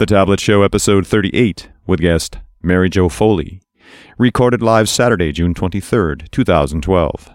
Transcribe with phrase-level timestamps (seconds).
[0.00, 3.60] The Tablet Show, episode 38, with guest Mary Jo Foley.
[4.16, 7.30] Recorded live Saturday, June 23rd, 2012.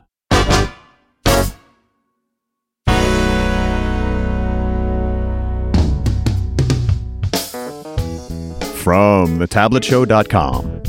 [8.73, 10.81] From thetabletshow.com.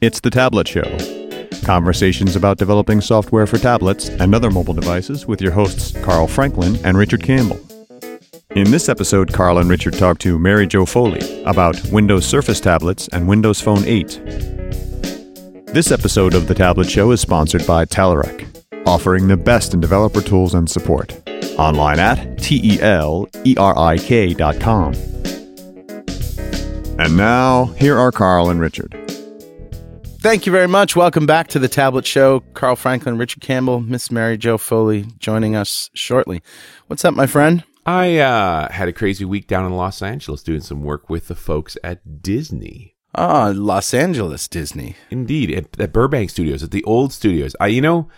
[0.00, 1.50] It's The Tablet Show.
[1.66, 6.76] Conversations about developing software for tablets and other mobile devices with your hosts Carl Franklin
[6.82, 7.60] and Richard Campbell.
[8.56, 13.06] In this episode, Carl and Richard talk to Mary Jo Foley about Windows Surface tablets
[13.12, 14.20] and Windows Phone 8.
[15.66, 18.48] This episode of The Tablet Show is sponsored by Telerik,
[18.88, 21.16] offering the best in developer tools and support.
[21.60, 24.94] Online at T E L E R I K dot com.
[26.98, 28.96] And now, here are Carl and Richard.
[30.22, 30.96] Thank you very much.
[30.96, 32.40] Welcome back to the Tablet Show.
[32.54, 36.42] Carl Franklin, Richard Campbell, Miss Mary Jo Foley joining us shortly.
[36.88, 37.62] What's up, my friend?
[37.86, 41.34] I uh, had a crazy week down in Los Angeles doing some work with the
[41.34, 42.96] folks at Disney.
[43.14, 44.96] Ah, Los Angeles Disney.
[45.10, 47.56] Indeed, at, at Burbank Studios, at the old studios.
[47.58, 48.08] I, you know,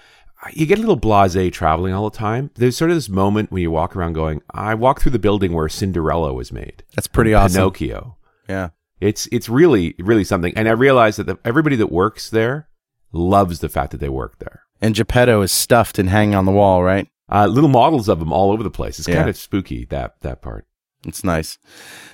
[0.52, 2.50] you get a little blasé traveling all the time.
[2.54, 5.52] There's sort of this moment when you walk around going, I walked through the building
[5.52, 6.82] where Cinderella was made.
[6.94, 7.60] That's pretty awesome.
[7.60, 8.16] Pinocchio.
[8.48, 8.70] Yeah.
[9.00, 10.52] It's it's really really something.
[10.56, 12.68] And I realized that the, everybody that works there
[13.12, 14.62] loves the fact that they work there.
[14.80, 17.08] And Geppetto is stuffed and hanging on the wall, right?
[17.32, 18.98] Uh, little models of them all over the place.
[18.98, 19.16] It's Yeah.
[19.16, 20.66] kind of spooky that that part.
[21.06, 21.58] It's nice.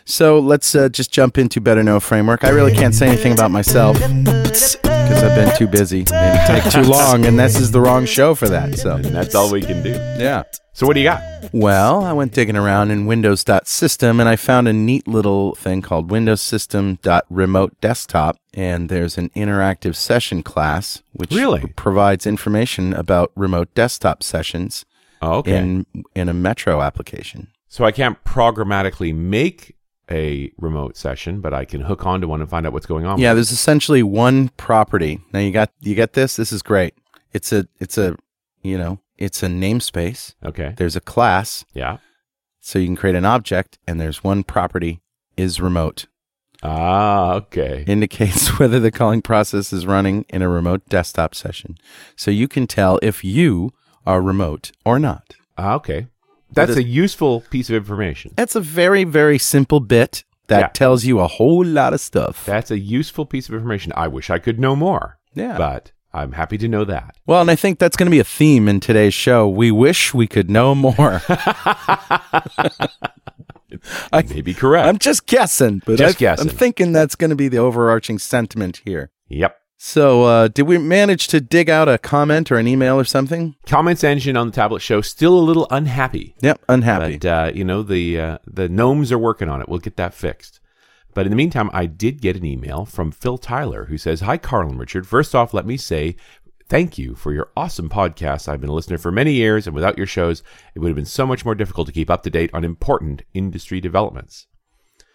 [0.06, 2.42] So let's uh, just jump into Better Know Framework.
[2.44, 4.78] I really can't say anything about myself because
[5.22, 8.48] I've been too busy and take too long, and this is the wrong show for
[8.48, 8.78] that.
[8.78, 9.90] So And that's all we can do.
[9.90, 10.44] yeah.
[10.72, 11.20] So what do you got?
[11.52, 16.10] Well, I went digging around in Windows.system and I found a neat little thing called
[16.10, 18.36] Windows System.remote desktop.
[18.54, 21.66] And there's an interactive session class which Really?
[21.76, 24.84] provides information about remote desktop sessions
[25.22, 25.56] Oh, okay.
[25.58, 27.48] in in a Metro application.
[27.68, 29.74] So I can't programmatically make
[30.10, 33.18] a remote session, but I can hook onto one and find out what's going on.
[33.18, 35.20] Yeah, there's essentially one property.
[35.32, 36.36] Now you got you get this.
[36.36, 36.94] This is great.
[37.32, 38.16] It's a it's a
[38.62, 40.34] you know it's a namespace.
[40.44, 40.74] Okay.
[40.76, 41.98] There's a class, Yeah.
[42.60, 45.00] so you can create an object, and there's one property
[45.36, 46.06] is remote.
[46.62, 47.84] Ah, okay.
[47.86, 51.76] indicates whether the calling process is running in a remote desktop session.
[52.16, 53.72] So you can tell if you
[54.08, 55.26] are remote or not.
[55.56, 56.06] Ah, okay.
[56.50, 58.32] That's a useful piece of information.
[58.36, 60.68] That's a very, very simple bit that Yeah.
[60.68, 62.44] tells you a whole lot of stuff.
[62.46, 63.92] That's a useful piece of information.
[63.94, 65.18] I wish I could know more.
[65.34, 65.58] Yeah.
[65.58, 67.16] But I'm happy to know that.
[67.26, 69.46] well, and I think that's going to be a theme in today's show.
[69.46, 71.20] We wish we could know more.
[74.12, 74.88] I, Maybe correct.
[74.88, 76.48] I'm just guessing, but Just I, guessing.
[76.48, 79.10] I'm thinking that's going to be the overarching sentiment here.
[79.28, 79.56] yep.
[79.80, 83.54] So, uh, did we manage to dig out a comment or an email or something?
[83.64, 86.34] Comments engine on the tablet show still a little unhappy.
[86.42, 87.18] Yep, unhappy.
[87.18, 89.68] But uh, you know the uh, the gnomes are working on it.
[89.68, 90.58] We'll get that fixed.
[91.14, 94.36] But in the meantime, I did get an email from Phil Tyler who says, "Hi,
[94.36, 95.06] Carl and Richard.
[95.06, 96.16] First off, let me say."
[96.70, 98.46] Thank you for your awesome podcast.
[98.46, 100.42] I've been a listener for many years, and without your shows,
[100.74, 103.22] it would have been so much more difficult to keep up to date on important
[103.32, 104.48] industry developments.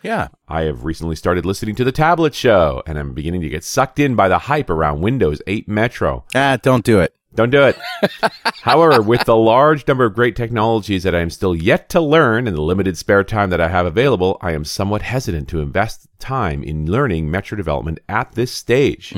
[0.04, 0.28] Yeah.
[0.48, 4.00] I have recently started listening to the Tablet Show, and I'm beginning to get sucked
[4.00, 6.26] in by the hype around Windows 8 Metro.
[6.36, 7.16] Ah, don't do it.
[7.36, 7.78] Don't do it.
[8.62, 12.48] However, with the large number of great technologies that I am still yet to learn
[12.48, 16.08] and the limited spare time that I have available, I am somewhat hesitant to invest
[16.20, 19.14] time in learning Metro development at this stage.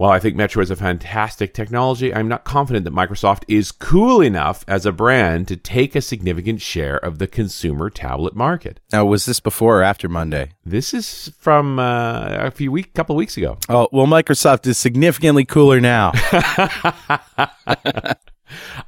[0.00, 4.22] While I think Metro is a fantastic technology, I'm not confident that Microsoft is cool
[4.22, 8.80] enough as a brand to take a significant share of the consumer tablet market.
[8.90, 10.52] Now, was this before or after Monday?
[10.64, 13.58] This is from uh, a few week, couple weeks ago.
[13.68, 16.12] Oh, well, Microsoft is significantly cooler now.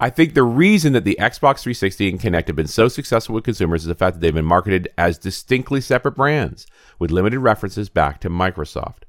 [0.00, 3.44] I think the reason that the Xbox 360 and Kinect have been so successful with
[3.44, 6.66] consumers is the fact that they've been marketed as distinctly separate brands
[6.98, 9.02] with limited references back to Microsoft.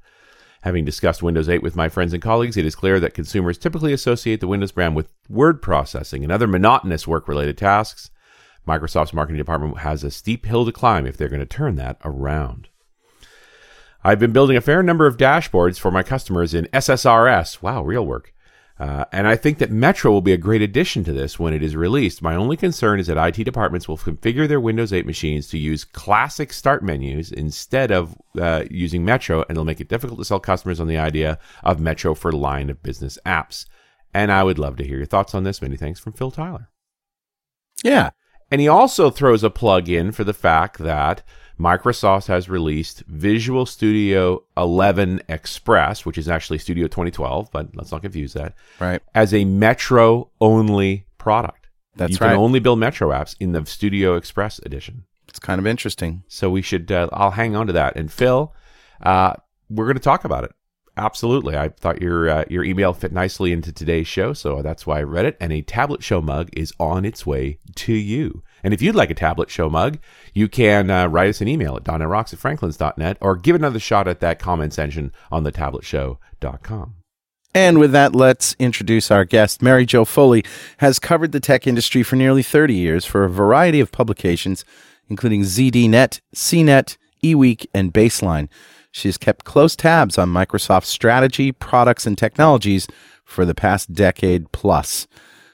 [0.64, 3.92] Having discussed Windows 8 with my friends and colleagues, it is clear that consumers typically
[3.92, 8.10] associate the Windows brand with word processing and other monotonous work related tasks.
[8.66, 11.98] Microsoft's marketing department has a steep hill to climb if they're going to turn that
[12.02, 12.68] around.
[14.02, 17.60] I've been building a fair number of dashboards for my customers in SSRS.
[17.60, 18.32] Wow, real work.
[18.76, 21.62] Uh, and I think that Metro will be a great addition to this when it
[21.62, 22.22] is released.
[22.22, 25.84] My only concern is that IT departments will configure their Windows 8 machines to use
[25.84, 30.40] classic start menus instead of uh, using Metro, and it'll make it difficult to sell
[30.40, 33.64] customers on the idea of Metro for line of business apps.
[34.12, 35.62] And I would love to hear your thoughts on this.
[35.62, 36.68] Many thanks from Phil Tyler.
[37.84, 38.10] yeah.
[38.50, 41.22] And he also throws a plug in for the fact that
[41.58, 48.02] Microsoft has released Visual Studio 11 Express, which is actually Studio 2012, but let's not
[48.02, 49.00] confuse that, Right.
[49.14, 51.68] as a Metro only product.
[51.96, 52.30] That's you right.
[52.32, 55.04] can only build Metro apps in the Studio Express edition.
[55.28, 56.22] It's kind of interesting.
[56.28, 56.90] So we should.
[56.90, 57.96] Uh, I'll hang on to that.
[57.96, 58.52] And Phil,
[59.02, 59.34] uh,
[59.70, 60.52] we're going to talk about it.
[60.96, 61.56] Absolutely.
[61.56, 65.02] I thought your uh, your email fit nicely into today's show, so that's why I
[65.02, 65.36] read it.
[65.40, 68.44] And a tablet show mug is on its way to you.
[68.62, 69.98] And if you'd like a tablet show mug,
[70.34, 74.06] you can uh, write us an email at dotnetrocks at franklins.net or give another shot
[74.06, 76.94] at that comments engine on the tabletshow.com.
[77.56, 79.62] And with that, let's introduce our guest.
[79.62, 80.44] Mary Jo Foley
[80.78, 84.64] has covered the tech industry for nearly 30 years for a variety of publications,
[85.08, 88.48] including ZDNet, CNET, eWeek, and Baseline.
[88.94, 92.86] She has kept close tabs on Microsoft's strategy, products, and technologies
[93.24, 95.08] for the past decade plus.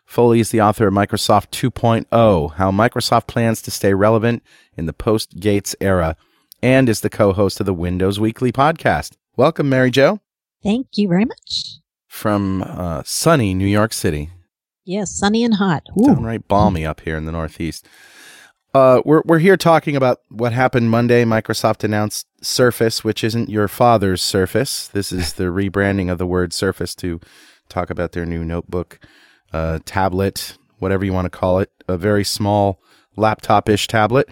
[0.04, 4.42] Foley is the author of Microsoft 2.0, How Microsoft Plans to Stay Relevant
[4.76, 6.18] in the Post Gates Era,
[6.62, 9.12] and is the co host of the Windows Weekly podcast.
[9.38, 10.20] Welcome, Mary Jo.
[10.62, 11.78] Thank you very much.
[12.08, 14.28] From uh, sunny New York City.
[14.84, 15.84] Yes, sunny and hot.
[15.98, 16.04] Ooh.
[16.04, 17.88] Downright balmy up here in the Northeast.
[18.74, 21.24] Uh, we're we're here talking about what happened Monday.
[21.24, 24.88] Microsoft announced Surface, which isn't your father's Surface.
[24.88, 27.20] This is the rebranding of the word Surface to
[27.68, 28.98] talk about their new notebook,
[29.52, 32.80] uh, tablet, whatever you want to call it, a very small
[33.16, 34.28] laptop-ish tablet,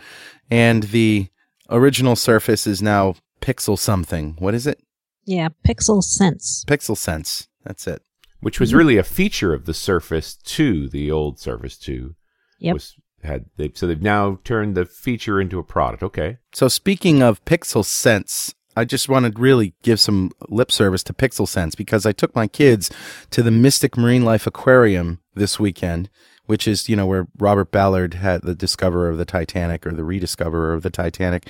[0.50, 1.28] and the
[1.70, 4.36] original Surface is now Pixel something.
[4.38, 4.80] What is it?
[5.24, 6.64] Yeah, Pixel Sense.
[6.66, 7.48] Pixel Sense.
[7.64, 8.02] That's it.
[8.40, 12.14] Which was really a feature of the Surface 2, the old Surface 2.
[12.60, 12.72] Yep.
[12.72, 16.02] Was, had they, so they've now turned the feature into a product.
[16.02, 16.38] Okay.
[16.52, 21.12] So speaking of Pixel Sense, I just want to really give some lip service to
[21.12, 22.90] Pixel Sense because I took my kids
[23.30, 26.08] to the Mystic Marine Life Aquarium this weekend,
[26.46, 30.04] which is, you know, where Robert Ballard had the discoverer of the Titanic or the
[30.04, 31.48] rediscoverer of the Titanic.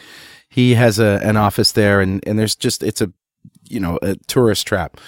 [0.48, 3.12] He has a, an office there and, and there's just, it's a,
[3.64, 4.98] you know, a tourist trap.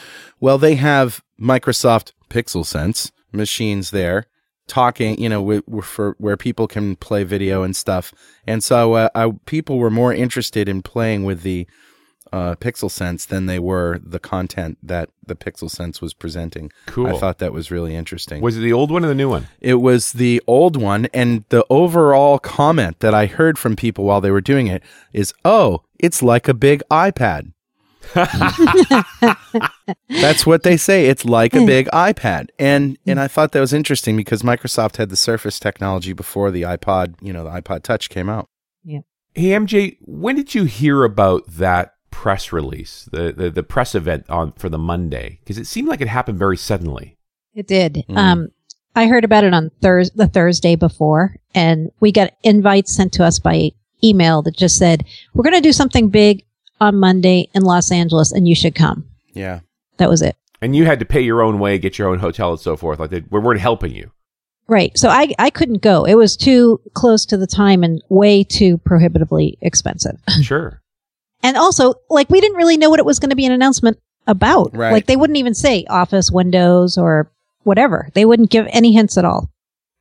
[0.41, 4.27] Well, they have Microsoft Pixel Sense machines there
[4.71, 8.15] talking, you know, for where people can play video and stuff.
[8.47, 11.67] And so uh, I, people were more interested in playing with the
[12.33, 16.71] uh, Pixel Sense than they were the content that the Pixel Sense was presenting.
[16.87, 17.09] Cool.
[17.09, 18.41] I thought that was really interesting.
[18.41, 19.49] Was it the old one or the new one?
[19.61, 24.21] It was the old one, and the overall comment that I heard from people while
[24.21, 24.83] they were doing it
[25.13, 27.53] is, "Oh, it's like a big iPad."
[30.09, 31.07] That's what they say.
[31.07, 32.49] It's like a big iPad.
[32.59, 36.62] And and I thought that was interesting because Microsoft had the Surface technology before the
[36.62, 38.49] iPod, you know, the iPod Touch came out.
[38.85, 39.01] Yeah.
[39.35, 44.29] Hey, MJ, when did you hear about that press release, the, the, the press event
[44.29, 45.39] on for the Monday?
[45.41, 47.17] Because it seemed like it happened very suddenly.
[47.55, 48.05] It did.
[48.09, 48.17] Mm.
[48.17, 48.49] Um,
[48.97, 53.25] I heard about it on Thurs the Thursday before, and we got invites sent to
[53.25, 53.71] us by
[54.03, 56.45] email that just said, We're going to do something big
[56.81, 59.06] on Monday in Los Angeles, and you should come.
[59.32, 59.61] Yeah.
[59.99, 60.37] That was it.
[60.62, 62.99] And you had to pay your own way, get your own hotel and so forth.
[62.99, 64.11] Like they we weren't helping you.
[64.71, 64.97] Right.
[64.97, 66.05] So I, I couldn't go.
[66.05, 70.19] It was too close to the time and way too prohibitively expensive.
[70.43, 70.81] Sure.
[71.43, 73.99] And also, like, we didn't really know what it was going to be an announcement
[74.26, 74.76] about.
[74.76, 74.93] Right.
[74.93, 77.31] Like, they wouldn't even say Office, Windows, or
[77.62, 78.11] whatever.
[78.12, 79.50] They wouldn't give any hints at all.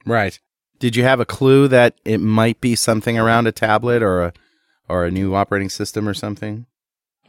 [0.06, 0.38] Right.
[0.80, 4.34] Did you have a clue that it might be something around a tablet or a
[4.88, 6.66] or a new operating system or something?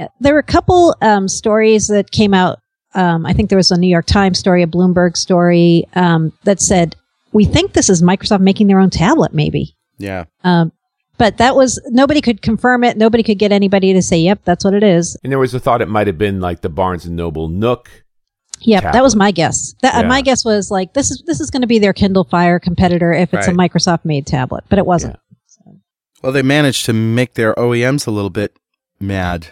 [0.01, 0.09] Yeah.
[0.19, 2.61] There were a couple um, stories that came out.
[2.95, 6.59] Um, I think there was a New York Times story, a Bloomberg story um, that
[6.61, 6.97] said,
[7.33, 10.25] "We think this is Microsoft making their own tablet, maybe." Yeah.
[10.43, 10.73] Um,
[11.19, 12.97] but that was nobody could confirm it.
[12.97, 15.61] Nobody could get anybody to say, "Yep, that's what it is." And there was a
[15.61, 17.91] thought it might have been like the Barnes and Noble Nook.
[18.63, 19.75] Yep, that was my guess.
[19.83, 22.25] That, uh, My guess was like this is this is going to be their Kindle
[22.25, 25.19] Fire competitor if it's a Microsoft made tablet, but it wasn't.
[26.23, 28.57] Well, they managed to make their OEMs a little bit
[28.99, 29.49] mad.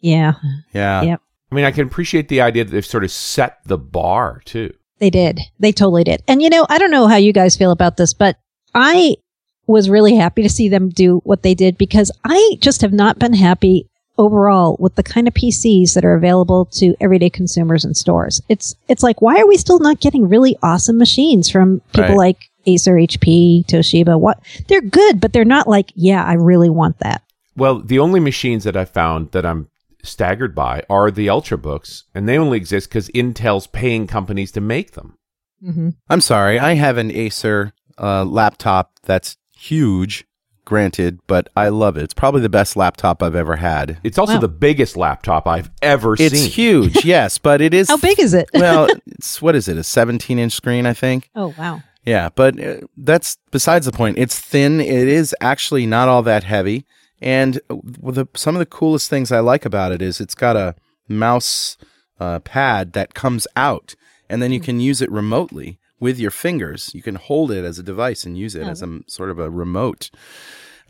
[0.00, 0.34] Yeah,
[0.72, 1.02] Yeah.
[1.02, 1.20] Yep.
[1.50, 4.72] I mean, I can appreciate the idea that they've sort of set the bar too.
[4.98, 5.40] they did.
[5.58, 6.22] They totally did.
[6.28, 8.36] And you know, I don't know how you guys feel about this, but
[8.74, 9.16] I
[9.66, 13.18] was really happy to see them do what they did because I just have not
[13.18, 13.88] been happy
[14.18, 18.42] overall with the kind of PCs that are available to everyday consumers in stores.
[18.48, 22.36] It's it's like why are we still not getting really awesome machines from people Right.
[22.36, 24.20] like Acer, HP, Toshiba?
[24.20, 24.38] What
[24.68, 27.22] they're good, but they're not like, yeah, I really want that.
[27.56, 29.68] Well, the only machines that I found that I'm
[30.02, 34.92] staggered by are the Ultrabooks, and they only exist because Intel's paying companies to make
[34.92, 35.16] them.
[35.62, 36.58] hmm I'm sorry.
[36.58, 40.24] I have an Acer uh, laptop that's huge,
[40.64, 42.02] granted, but I love it.
[42.04, 43.98] It's probably the best laptop I've ever had.
[44.04, 44.40] It's also Wow.
[44.40, 46.46] the biggest laptop I've ever It's seen.
[46.46, 47.88] It's huge, yes, but it is.
[47.88, 48.48] How big is it?
[48.54, 49.76] well, it's what is it?
[49.76, 51.28] A 17 inch screen, I think.
[51.34, 51.82] oh wow.
[52.06, 54.16] Yeah, but uh, that's besides the point.
[54.16, 54.80] It's thin.
[54.80, 56.86] It is actually not all that heavy.
[57.20, 60.56] And uh, the, some of the coolest things I like about it is it's got
[60.56, 60.74] a
[61.08, 61.76] mouse
[62.18, 63.94] uh, pad that comes out,
[64.28, 66.90] and then you can use it remotely with your fingers.
[66.94, 69.50] You can hold it as a device and use it as a sort of a
[69.50, 70.10] remote.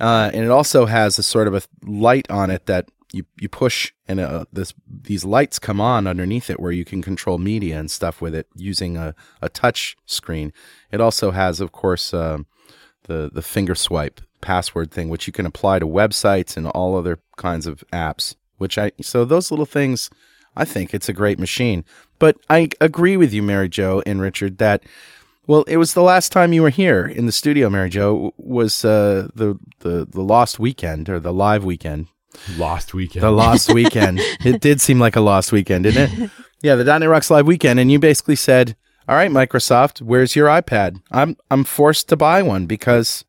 [0.01, 3.49] uh, and it also has a sort of a light on it that you you
[3.49, 7.79] push, and uh, this these lights come on underneath it where you can control media
[7.79, 10.53] and stuff with it using a, a touch screen.
[10.93, 12.47] It also has, of course, um
[13.05, 17.19] the the finger swipe password thing, which you can apply to websites and all other
[17.37, 18.35] kinds of apps.
[18.59, 20.11] Which I so those little things,
[20.57, 21.85] I think it's a great machine.
[22.19, 24.83] But I agree with you, Mary Jo and Richard, that
[25.47, 28.85] well, it was the last time you were here in the studio, Mary Jo, was
[28.85, 32.07] uh, the the the lost weekend or the live weekend.
[32.57, 33.25] Lost weekend.
[33.25, 34.21] The lost weekend.
[34.45, 36.31] It did seem like a lost weekend, didn't it?
[36.63, 38.77] Yeah, the .NET Rocks live weekend, and you basically said,
[39.09, 41.01] "All right, Microsoft, where's your iPad?
[41.11, 43.25] I'm I'm forced to buy one because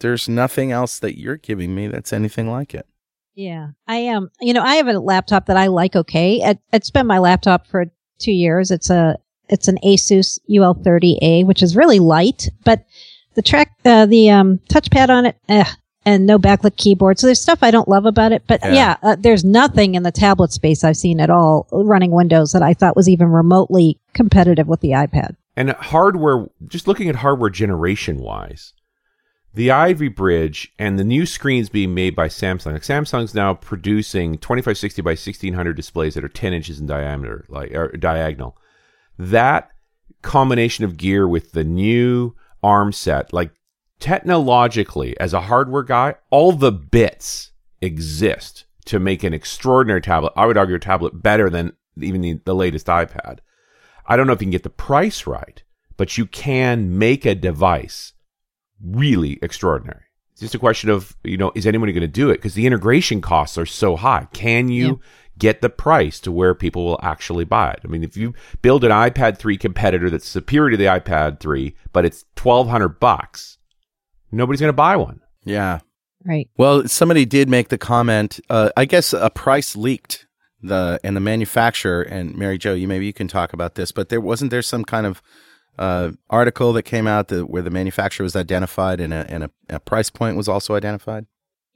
[0.00, 2.86] there's nothing else that you're giving me that's anything like it."
[3.34, 4.24] Yeah, I am.
[4.24, 5.96] Um, you know, I have a laptop that I like.
[5.96, 7.86] Okay, it, it's been my laptop for
[8.18, 8.70] two years.
[8.70, 9.16] It's a
[9.48, 12.84] it's an Asus UL30A, which is really light, but
[13.34, 15.64] the track, uh, the um, touchpad on it, eh,
[16.04, 17.18] and no backlit keyboard.
[17.18, 18.74] So there's stuff I don't love about it, but Yeah.
[18.74, 22.62] yeah, uh, there's nothing in the tablet space I've seen at all running Windows that
[22.62, 25.36] I thought was even remotely competitive with the iPad.
[25.56, 28.72] And hardware, just looking at hardware generation wise,
[29.52, 32.72] the Ivy Bridge and the new screens being made by Samsung.
[32.72, 37.72] Like Samsung's now producing 2560 by 1600 displays that are 10 inches in diameter, like
[37.72, 38.56] or diagonal.
[39.18, 39.70] That
[40.22, 43.50] combination of gear with the new ARM set, like
[43.98, 50.32] technologically, as a hardware guy, all the bits exist to make an extraordinary tablet.
[50.36, 53.38] I would argue a tablet better than even the, the latest iPad.
[54.06, 55.62] I don't know if you can get the price right,
[55.96, 58.12] but you can make a device
[58.84, 60.02] really extraordinary.
[60.32, 62.34] It's just a question of, you know, is anyone going to do it?
[62.36, 64.26] Because the integration costs are so high.
[64.32, 64.94] Can you Yeah.
[65.38, 67.80] get the price to where people will actually buy it?
[67.84, 71.74] I mean, if you build an iPad 3 competitor that's superior to the iPad 3,
[71.92, 73.58] but it's 1200 bucks,
[74.32, 75.20] nobody's going to buy one.
[75.44, 75.80] Yeah.
[76.24, 76.48] Right.
[76.56, 78.40] Well, somebody did make the comment.
[78.50, 80.26] Uh, I guess a price leaked
[80.62, 84.10] the and the manufacturer and Mary Jo, you maybe you can talk about this, but
[84.10, 85.22] there wasn't there some kind of
[85.80, 89.50] uh, article that came out that where the manufacturer was identified and a and a,
[89.70, 91.26] a price point was also identified.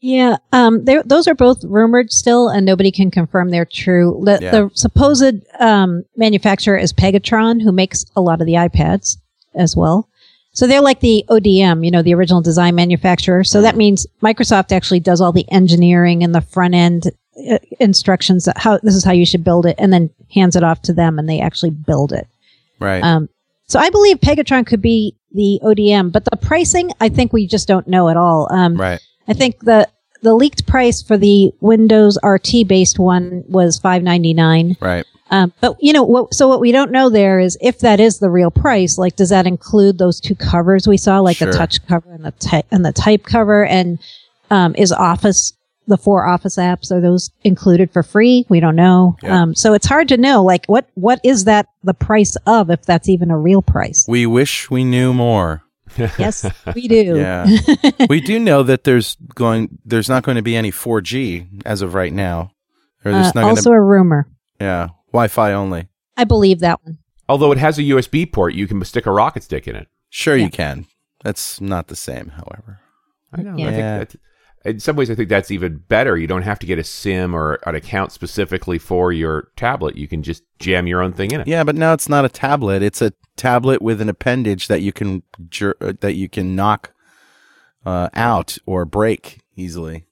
[0.00, 4.20] Yeah, um, those are both rumored still, and nobody can confirm they're true.
[4.22, 4.50] The, Yeah.
[4.50, 9.16] the supposed um, manufacturer is Pegatron, who makes a lot of the iPads
[9.54, 10.10] as well.
[10.52, 13.44] So they're like the ODM, you know, the original design manufacturer.
[13.44, 17.10] So that means Microsoft actually does all the engineering and the front end
[17.50, 18.46] uh, instructions.
[18.56, 21.18] How this is how you should build it, and then hands it off to them,
[21.18, 22.28] and they actually build it.
[22.78, 23.02] Right.
[23.02, 23.30] Um,
[23.74, 27.66] so I believe Pegatron could be the ODM, but the pricing, I think we just
[27.66, 28.46] don't know at all.
[28.52, 29.00] Um, right.
[29.26, 29.88] I think the
[30.22, 34.76] the leaked price for the Windows RT based one was five ninety nine.
[34.80, 35.04] Right.
[35.32, 36.34] Um, but you know what?
[36.34, 38.96] So what we don't know there is if that is the real price.
[38.96, 41.50] Like, does that include those two covers we saw, like Sure.
[41.50, 43.66] the touch cover and the ty- and the type cover?
[43.66, 43.98] And
[44.52, 45.52] um, is Office
[45.86, 48.46] the four Office apps are those included for free?
[48.48, 49.16] We don't know.
[49.22, 49.42] Yeah.
[49.42, 50.42] Um, so it's hard to know.
[50.42, 54.04] Like, what what is that the price of if that's even a real price?
[54.08, 55.62] We wish we knew more.
[55.96, 57.16] yes, we do.
[57.16, 57.46] Yeah.
[58.08, 61.94] we do know that there's going there's not going to be any 4G as of
[61.94, 62.50] right now.
[63.04, 64.26] Or there's Uh, not going also to a rumor.
[64.60, 65.88] yeah, Wi-Fi only.
[66.16, 66.98] I believe that one.
[67.28, 69.88] Although it has a USB port, you can stick a rocket stick in it.
[70.10, 70.44] Sure Yeah.
[70.46, 70.86] you can.
[71.22, 72.80] That's not the same, however.
[73.32, 73.56] I know.
[73.56, 73.66] Yeah.
[73.66, 74.16] I think that,
[74.64, 76.16] in some ways, I think that's even better.
[76.16, 79.96] You don't have to get a SIM or an account specifically for your tablet.
[79.96, 81.46] You can just jam your own thing in it.
[81.46, 82.82] Yeah, but now it's not a tablet.
[82.82, 86.92] It's a tablet with an appendage that you can jer- uh, that you can knock
[87.84, 90.06] uh, out or break easily.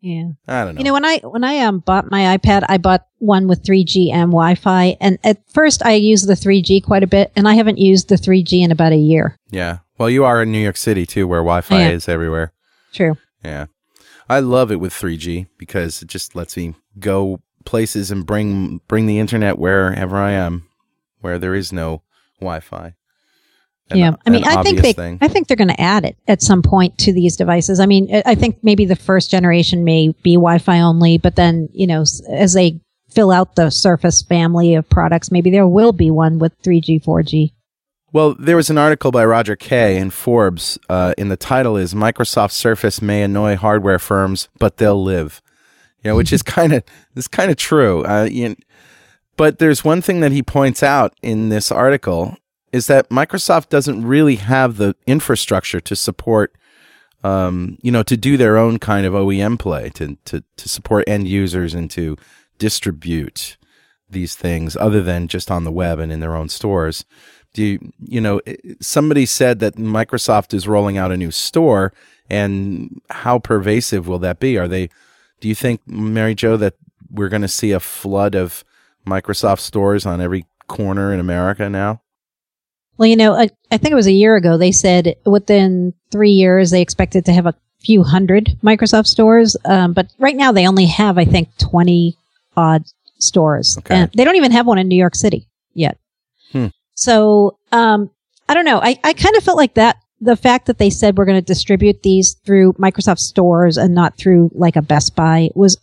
[0.00, 0.28] Yeah.
[0.46, 0.78] I don't know.
[0.78, 4.12] You know, when I when I um bought my iPad, I bought one with 3G
[4.12, 7.78] and Wi-Fi, and at first I used the 3G quite a bit, and I haven't
[7.78, 9.36] used the 3G in about a year.
[9.50, 9.78] yeah.
[9.98, 12.52] Well, you are in New York City too, where Wi-Fi is everywhere.
[12.92, 13.16] True.
[13.44, 13.66] Yeah.
[14.28, 19.06] I love it with 3G because it just lets me go places and bring bring
[19.06, 20.66] the internet wherever I am,
[21.20, 22.02] where there is no
[22.40, 22.94] Wi-Fi.
[23.90, 24.16] An- yeah.
[24.26, 25.18] I mean, I think they thing.
[25.22, 27.80] I think they're going to add it at some point to these devices.
[27.80, 31.68] I mean, I- I think maybe the first generation may be Wi-Fi only, but then
[31.72, 32.80] you know, as they
[33.10, 37.52] fill out the Surface family of products, maybe there will be one with 3G, 4G.
[38.10, 41.92] Well, there was an article by Roger Kay in Forbes, uh, and the title is
[41.92, 45.42] "Microsoft Surface May Annoy Hardware Firms, but They'll Live."
[46.02, 46.82] You know, which is kind of
[47.14, 48.04] is kind of true.
[48.06, 48.56] Uh, you
[49.36, 52.36] but there's one thing that he points out in this article
[52.72, 56.56] is that Microsoft doesn't really have the infrastructure to support,
[57.22, 61.04] um, you know, to do their own kind of OEM play, to to to support
[61.06, 62.16] end users and to
[62.58, 63.58] distribute
[64.10, 67.04] these things other than just on the web and in their own stores.
[67.58, 68.40] Do you, you know,
[68.80, 71.92] somebody said that Microsoft is rolling out a new store,
[72.30, 74.56] and how pervasive will that be?
[74.56, 74.90] Are they?
[75.40, 76.74] Do you think, Mary Jo, that
[77.10, 78.62] we're going to see a flood of
[79.04, 82.00] Microsoft stores on every corner in America now?
[82.96, 84.56] Well, you know, I, I think it was a year ago.
[84.56, 89.94] They said within three years they expected to have a few hundred Microsoft stores, um,
[89.94, 92.16] but right now they only have, I think, twenty
[92.56, 92.84] odd
[93.18, 93.96] stores, Okay.
[93.96, 95.47] and they don't even have one in New York City.
[96.98, 98.10] So um,
[98.48, 98.80] I don't know.
[98.82, 99.98] I, I kind of felt like that.
[100.20, 104.18] The fact that they said we're going to distribute these through Microsoft stores and not
[104.18, 105.78] through like a Best Buy was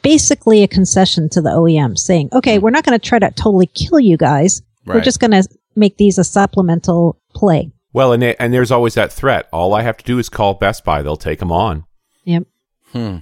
[0.00, 3.66] basically a concession to the OEM saying, okay, we're not going to try to totally
[3.66, 4.62] kill you guys.
[4.86, 7.72] We're just going to make these a supplemental play.
[7.92, 9.48] Well, and and there's always that threat.
[9.52, 11.84] All I have to do is call Best Buy; they'll take them on.
[12.24, 12.44] Yep.
[12.92, 13.18] Hmm.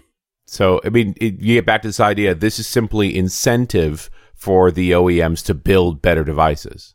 [0.46, 2.34] So, I mean, it, you get back to this idea.
[2.34, 6.94] This is simply incentive for the OEMs to build better devices.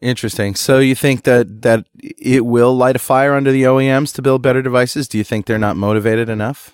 [0.00, 0.54] Interesting.
[0.54, 4.42] So you think that that it will light a fire under the OEMs to build
[4.42, 5.08] better devices?
[5.08, 6.72] Do you think they're not motivated enough?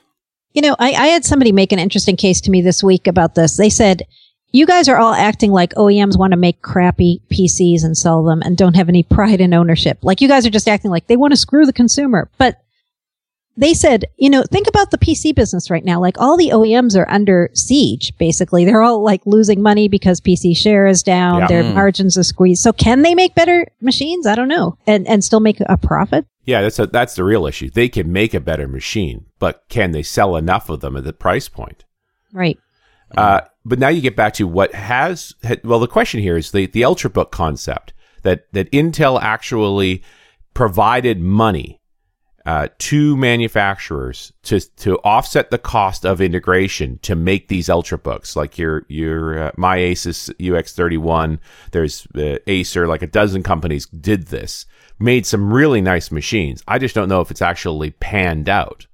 [0.53, 3.35] You know, I, I had somebody make an interesting case to me this week about
[3.35, 3.57] this.
[3.57, 4.03] They said,
[4.53, 8.43] you guys are all acting like OEMs want to make crappy PCs and sell them
[8.43, 9.99] and don't have any pride in ownership.
[10.03, 12.31] Like you guys are just acting like they want to screw the consumer.
[12.37, 12.63] But
[13.57, 16.01] they said, you know, think about the PC business right now.
[16.01, 18.65] Like all the OEMs are under siege, basically.
[18.65, 21.41] They're all like losing money because PC share is down.
[21.41, 21.47] Yeah.
[21.49, 21.75] Their Mm.
[21.75, 22.63] margins are squeezed.
[22.63, 24.27] So can they make better machines?
[24.27, 24.79] I don't know.
[24.87, 26.25] And, and still make a profit?
[26.45, 27.69] Yeah, that's a, that's the real issue.
[27.71, 31.13] They can make a better machine, but can they sell enough of them at the
[31.13, 31.85] price point?
[32.33, 32.59] Right.
[33.17, 35.79] Uh, but now you get back to what has well.
[35.79, 37.93] The question here is the the ultrabook concept
[38.23, 40.03] that that Intel actually
[40.55, 41.79] provided money
[42.45, 48.59] uh, to manufacturers to to offset the cost of integration to make these ultrabooks, like
[48.59, 51.39] your your uh, my Asus UX31.
[51.71, 54.67] There's uh, Acer, like a dozen companies did this,
[54.99, 56.63] made some really nice machines.
[56.67, 58.87] I just don't know if it's actually panned out.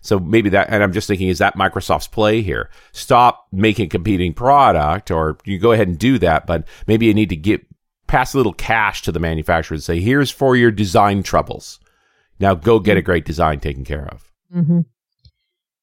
[0.00, 2.68] So maybe that, and I'm just thinking, is that Microsoft's play here?
[2.92, 7.30] Stop making competing product, or you go ahead and do that, but maybe you need
[7.30, 7.66] to get
[8.06, 11.80] pass a little cash to the manufacturer and say, here's for your design troubles.
[12.40, 14.30] Now go get a great design taken care of.
[14.52, 14.80] hmm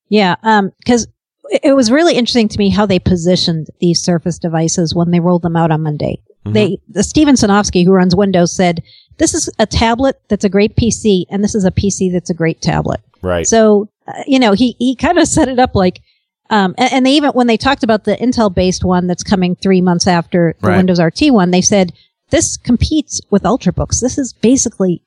[0.10, 0.36] Yeah,
[0.80, 1.04] because
[1.50, 5.20] it it was really interesting to me how they positioned these Surface devices when they
[5.20, 6.22] rolled them out on Monday.
[6.46, 6.54] Mhm.
[6.54, 8.82] They, the Steven Sinofsky, who runs Windows, said
[9.18, 12.34] this is a tablet that's a great PC, and this is a PC that's a
[12.34, 13.02] great tablet.
[13.22, 13.46] Right.
[13.46, 16.00] So, uh, you know, he he kind of set it up like,
[16.50, 19.56] um, and, and they even when they talked about the Intel based one that's coming
[19.56, 20.78] three months after the Right.
[20.78, 21.92] Windows RT one, they said
[22.30, 24.00] this competes with Ultrabooks.
[24.00, 25.02] This is basically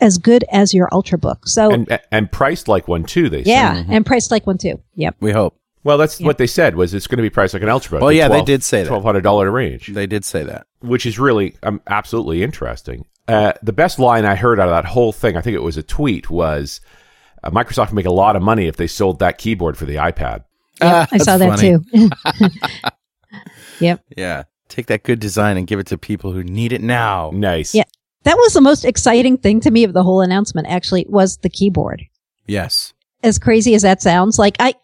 [0.00, 1.46] as good as your Ultrabook.
[1.48, 1.70] So.
[1.70, 3.28] and and priced like one too.
[3.28, 3.50] They said.
[3.50, 4.80] yeah, and priced like one too.
[4.94, 5.16] Yep.
[5.20, 5.58] We hope.
[5.84, 6.26] Well, that's Yeah.
[6.26, 8.00] what they said was it's going to be priced like an ultrabook.
[8.00, 8.88] Well, the yeah, they did say that.
[8.88, 9.86] Twelve hundred dollar range.
[9.88, 10.66] They did say that.
[10.80, 13.06] which is really um, absolutely interesting.
[13.28, 15.76] Uh, the best line I heard out of that whole thing, I think it was
[15.76, 16.80] a tweet, was
[17.44, 19.96] uh, Microsoft would make a lot of money if they sold that keyboard for the
[19.96, 20.44] iPad.
[20.80, 21.76] Ah, I saw that funny.
[21.78, 22.88] too.
[23.80, 24.02] yep.
[24.16, 24.44] Yeah.
[24.68, 27.30] Take that good design and give it to people who need it now.
[27.32, 27.74] Nice.
[27.74, 27.84] Yeah.
[28.24, 31.48] That was the most exciting thing to me of the whole announcement actually was the
[31.48, 32.04] keyboard.
[32.46, 32.92] Yes.
[33.22, 34.74] As crazy as that sounds, like I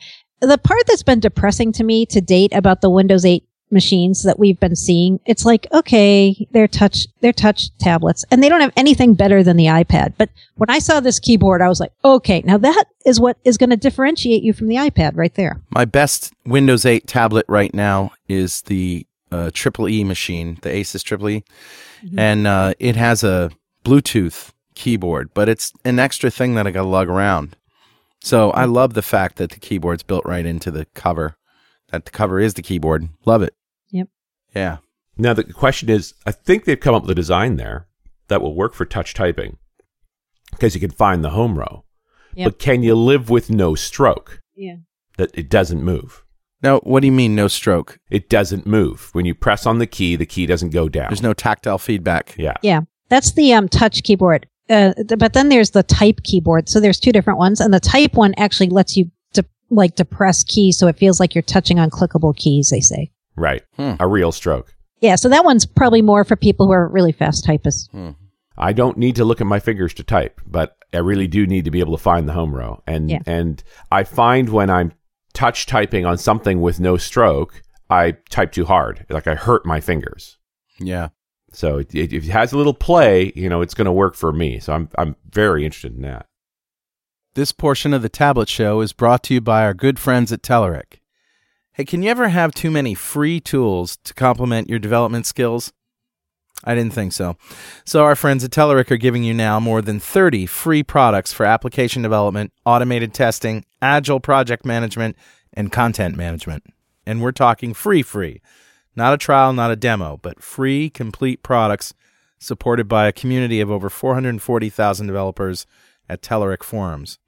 [0.41, 4.39] the part that's been depressing to me to date about the Windows 8 machines that
[4.39, 8.73] we've been seeing, it's like, okay, they're touch they're touch tablets and they don't have
[8.77, 10.15] anything better than the iPad.
[10.17, 13.59] But when I saw this keyboard, I was like, okay, now that is what is
[13.59, 15.61] going to differentiate you from the iPad right there.
[15.71, 21.03] My best Windows 8 tablet right now is the uh, Triple E machine, the Asus
[21.03, 21.45] Triple E,
[22.17, 23.51] and uh, it has a
[23.85, 27.57] Bluetooth keyboard, but it's an extra thing that I got to lug around.
[28.21, 31.37] So I love the fact that the keyboard's built right into the cover.
[31.91, 33.09] That the cover is the keyboard.
[33.27, 33.55] Love it.
[33.91, 34.09] Yep.
[34.55, 34.79] Yeah.
[35.17, 37.87] Now the question is, I think they've come up with a design there
[38.29, 39.59] that will work for touch typing
[40.51, 41.85] because you can find the home row.
[42.35, 42.47] Yep.
[42.47, 44.41] But can you live with no stroke?
[44.57, 44.77] Yeah.
[45.19, 46.24] That it doesn't move.
[46.65, 47.99] Now, what do you mean no stroke?
[48.11, 49.11] It doesn't move.
[49.13, 51.11] When you press on the key, the key doesn't go down.
[51.11, 52.35] There's no tactile feedback.
[52.39, 52.55] yeah.
[52.63, 54.47] Yeah, that's the um, touch keyboard.
[54.71, 56.71] Uh, th- but then there's the type keyboard.
[56.71, 60.43] So there's two different ones, and the type one actually lets you de- like depress
[60.43, 62.71] keys, so it feels like you're touching on clickable keys.
[62.71, 63.13] They say.
[63.37, 63.63] Right.
[63.77, 63.93] Hmm.
[64.01, 64.75] A real stroke.
[65.01, 67.91] Yeah, so that one's probably more for people who are really fast typists.
[68.57, 71.65] I don't need to look at my fingers to type, but I really do need
[71.67, 72.83] to be able to find the home row.
[72.87, 73.19] And Yeah.
[73.27, 74.93] and I find when I'm
[75.35, 79.05] touch typing on something with no stroke, I type too hard.
[79.11, 80.39] Like I hurt my fingers.
[80.79, 81.09] Yeah.
[81.53, 84.15] So it, it, if it has a little play, you know, it's going to work
[84.15, 84.59] for me.
[84.59, 86.27] So I'm I'm very interested in that.
[87.35, 90.43] This portion of the Tablet Show is brought to you by our good friends at
[90.43, 91.01] Telerik.
[91.73, 95.73] Hey, can you ever have too many free tools to complement your development skills?
[96.63, 97.37] I didn't think so.
[97.85, 101.45] So, our friends at Telerik are giving you now more than 30 free products for
[101.45, 105.17] application development, automated testing, agile project management,
[105.53, 106.65] and content management.
[107.07, 108.41] And we're talking free, free.
[108.97, 111.93] Not a trial, not a demo, but free, complete products
[112.39, 115.67] supported by a community of over 440,000 developers
[116.09, 117.19] at Telerik forums.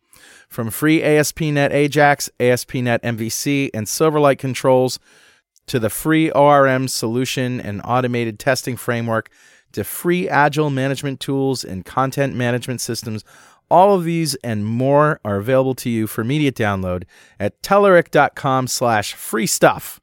[0.48, 4.98] From free ASP.NET Ajax, ASP.NET MVC, and Silverlight controls
[5.66, 9.30] to the free ORM solution and automated testing framework
[9.72, 13.24] to free agile management tools and content management systems.
[13.70, 17.04] All of these and more are available to you for immediate download
[17.40, 20.00] at Telerik.com slash free stuff.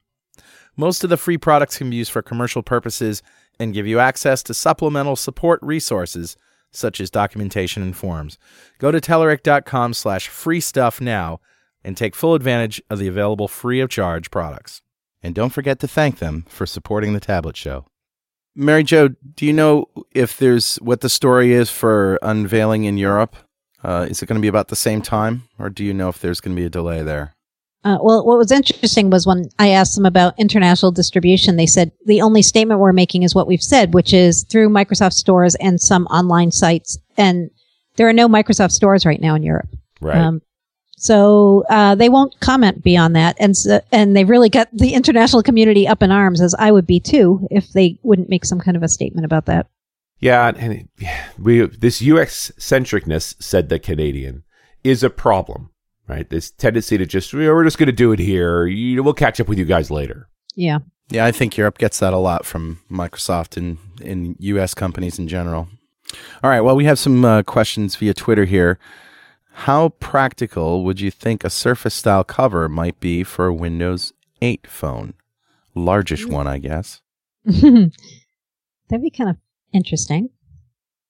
[0.76, 3.22] Most of the free products can be used for commercial purposes
[3.58, 6.36] and give you access to supplemental support resources
[6.70, 8.36] such as documentation and forms.
[8.78, 11.40] Go to Telerik.com slash free stuff now
[11.84, 14.82] and take full advantage of the available free of charge products.
[15.24, 17.86] And don't forget to thank them for supporting the Tablet Show.
[18.54, 23.34] Mary Jo, do you know if there's what the story is for unveiling in Europe?
[23.82, 26.18] Uh, is it going to be about the same time, or do you know if
[26.18, 27.34] there's going to be a delay there?
[27.84, 31.90] Uh, well, what was interesting was when I asked them about international distribution, they said
[32.04, 35.80] the only statement we're making is what we've said, which is through Microsoft stores and
[35.80, 36.98] some online sites.
[37.16, 37.50] And
[37.96, 39.68] there are no Microsoft stores right now in Europe.
[40.00, 40.16] Right.
[40.16, 40.42] Um,
[40.96, 45.42] so uh, they won't comment beyond that, and so, and they've really got the international
[45.42, 48.76] community up in arms, as I would be too, if they wouldn't make some kind
[48.76, 49.66] of a statement about that.
[50.20, 50.88] Yeah, and it,
[51.38, 54.44] we this US centricness, said the Canadian,
[54.82, 55.70] is a problem,
[56.08, 56.28] right?
[56.28, 58.66] This tendency to just we're just going to do it here.
[58.66, 60.28] You, we'll catch up with you guys later.
[60.54, 60.78] Yeah.
[61.10, 64.72] Yeah, I think Europe gets that a lot from Microsoft and, and U.S.
[64.72, 65.68] companies in general.
[66.42, 68.78] All right, well, we have some uh, questions via Twitter here.
[69.58, 74.12] How practical would you think a Surface style cover might be for a Windows
[74.42, 75.14] 8 phone?
[75.74, 77.00] Largish one, I guess.
[77.44, 77.92] That'd
[79.02, 79.36] be kind of
[79.72, 80.30] interesting.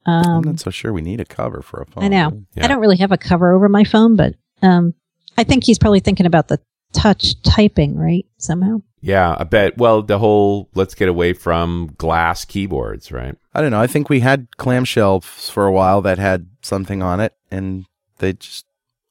[0.07, 2.05] I'm Um, not so sure we need a cover for a phone.
[2.05, 2.45] I know.
[2.55, 2.65] Yeah.
[2.65, 4.95] I don't really have a cover over my phone, but um,
[5.39, 6.61] I think he's probably thinking about the
[6.93, 8.27] touch typing, right?
[8.39, 8.79] Somehow.
[9.01, 9.77] Yeah, I bet.
[9.79, 13.35] Well, the whole let's get away from glass keyboards, right?
[13.55, 13.81] I don't know.
[13.81, 17.87] I think we had clamshells for a while that had something on it, and
[18.19, 18.65] they just,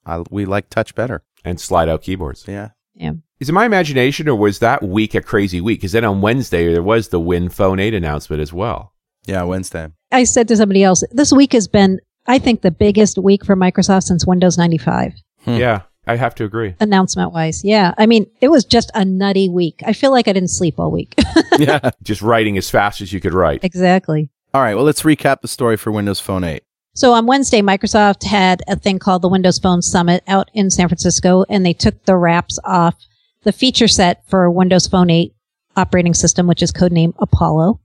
[0.05, 1.23] I, we like touch better.
[1.45, 2.45] And slide out keyboards.
[2.47, 2.69] Yeah.
[2.95, 3.13] Yeah.
[3.39, 5.79] Is it my imagination, or was that week a crazy week?
[5.81, 8.93] Because then on Wednesday there was the Win Phone 8 announcement as well.
[9.25, 9.87] Yeah, Wednesday.
[10.11, 13.55] I said to somebody else, this week has been, I think, the biggest week for
[13.57, 15.13] Microsoft since Windows 95,
[15.43, 15.51] Hmm.
[15.55, 16.75] Yeah, I have to agree.
[16.79, 17.65] announcement wise.
[17.65, 17.93] Yeah.
[17.97, 19.81] I mean, it was just a nutty week.
[19.85, 21.13] I feel like I didn't sleep all week.
[21.59, 21.89] yeah.
[22.03, 23.63] Just writing as fast as you could write.
[23.65, 24.29] exactly.
[24.53, 24.75] All right.
[24.75, 26.63] Well, let's recap the story for Windows Phone 8.
[26.95, 30.88] So on Wednesday, Microsoft had a thing called the Windows Phone Summit out in San
[30.88, 32.95] Francisco, and they took the wraps off
[33.43, 35.34] the feature set for Windows Phone 8
[35.75, 37.79] operating system, which is codenamed Apollo.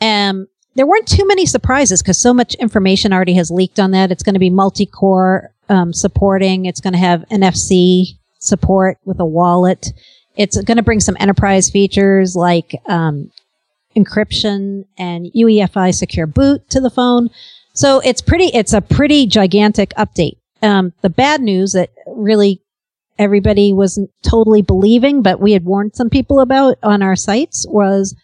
[0.00, 4.10] Um, there weren't too many surprises because so much information already has leaked on that.
[4.10, 6.66] It's going to be multi-core um, supporting.
[6.66, 9.92] It's going to have NFC support with a wallet.
[10.36, 13.30] It's going to bring some enterprise features like um,
[13.96, 17.28] encryption and UEFI secure boot to the phone.
[17.74, 20.36] So it's pretty, it's a pretty gigantic update.
[20.62, 22.62] Um, the bad news that really
[23.18, 28.14] everybody wasn't totally believing, but we had warned some people about on our sites was,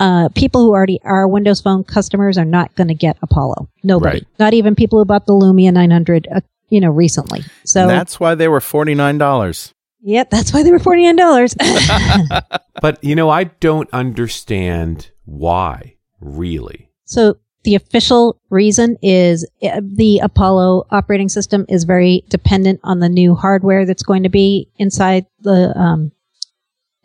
[0.00, 3.68] uh, people who already are Windows Phone customers are not going to get Apollo.
[3.84, 4.18] Nobody.
[4.18, 4.26] Right.
[4.40, 7.44] Not even people who bought the Lumia 900, uh, you know, recently.
[7.64, 9.72] So, And that's why they were $49.
[10.02, 12.50] yeah, that's why they were $49.
[12.82, 16.90] But you know, I don't understand why, really.
[17.04, 23.08] So the official reason is uh, the Apollo operating system is very dependent on the
[23.08, 26.12] new hardware that's going to be inside the um,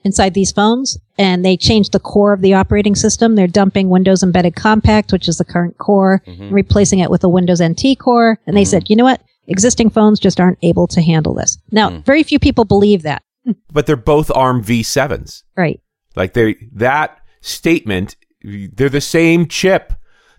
[0.03, 3.35] inside these phones, and they changed the core of the operating system.
[3.35, 7.29] They're dumping Windows Embedded Compact, which is the current core, and replacing it with a
[7.29, 8.37] Windows NT core.
[8.47, 9.21] And they said, you know what?
[9.47, 11.57] Existing phones just aren't able to handle this.
[11.71, 13.23] Now, very few people believe that,
[13.71, 15.43] But they're both ARM V7s.
[15.55, 15.79] right?
[16.15, 19.93] Like they that statement, they're the same chip.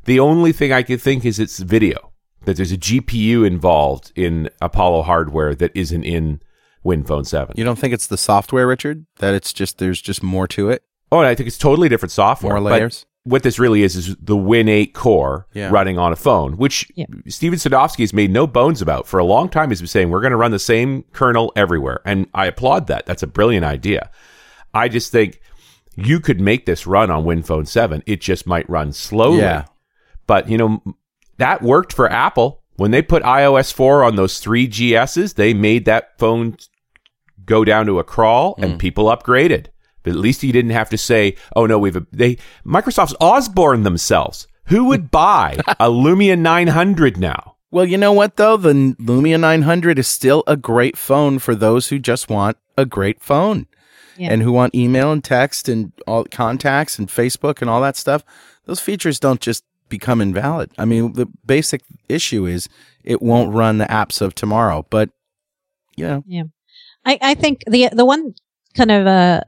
[0.05, 2.13] The only thing I could think is it's video.
[2.47, 6.41] That there's a GPU involved in Apollo hardware that isn't in
[6.85, 7.55] WinPhone 7.
[7.59, 9.05] You don't think it's the software, Richard?
[9.19, 10.83] That it's just, there's just more to it?
[11.13, 12.55] oh, I think it's totally different software.
[12.55, 13.05] More but layers?
[13.25, 15.69] what this really is is the Win 8 core Yeah.
[15.71, 17.05] running on a phone, which Yeah.
[17.29, 19.07] Steven Sinofsky has made no bones about.
[19.07, 22.01] For a long time, he's been saying we're going to run the same kernel everywhere.
[22.07, 23.05] And I applaud that.
[23.07, 24.09] That's a brilliant idea.
[24.73, 25.41] I just think
[25.97, 28.03] you could make this run on WinPhone 7.
[28.07, 29.39] It just might run slowly.
[29.41, 29.65] Yeah.
[30.31, 30.81] But, you know,
[31.39, 32.63] that worked for Apple.
[32.77, 36.57] When they put iOS 4 on those three GSs, they made that phone
[37.45, 38.79] go down to a crawl and mm.
[38.79, 39.67] people upgraded.
[40.05, 44.47] But at least you didn't have to say, "Oh no, we've they Microsoft's Osborne themselves.
[44.67, 48.57] Who would buy a Lumia 900 now?" Well, you know what though?
[48.57, 53.21] The Lumia 900 is still a great phone for those who just want a great
[53.21, 53.67] phone
[54.17, 54.31] Yeah.
[54.31, 58.23] and who want email and text and all contacts and Facebook and all that stuff.
[58.67, 60.71] Those features don't just become invalid.
[60.79, 62.69] I mean, the basic issue is
[63.05, 65.11] it won't run the apps of tomorrow, but
[65.97, 66.25] you know,
[67.05, 68.35] I, I think the the one
[68.75, 69.43] kind of uh,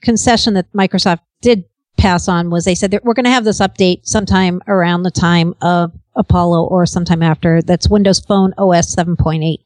[0.00, 1.64] concession that Microsoft did
[1.98, 5.10] pass on was they said that we're going to have this update sometime around the
[5.10, 7.60] time of Apollo or sometime after.
[7.60, 9.56] That's Windows Phone OS 7.8.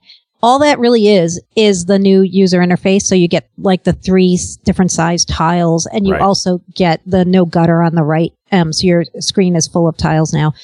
[0.42, 3.02] All that really is is the new user interface.
[3.02, 6.22] So you get like the three different size tiles, and you Right.
[6.22, 8.32] also get the no gutter on the right.
[8.54, 10.54] Um, so your screen is full of tiles now.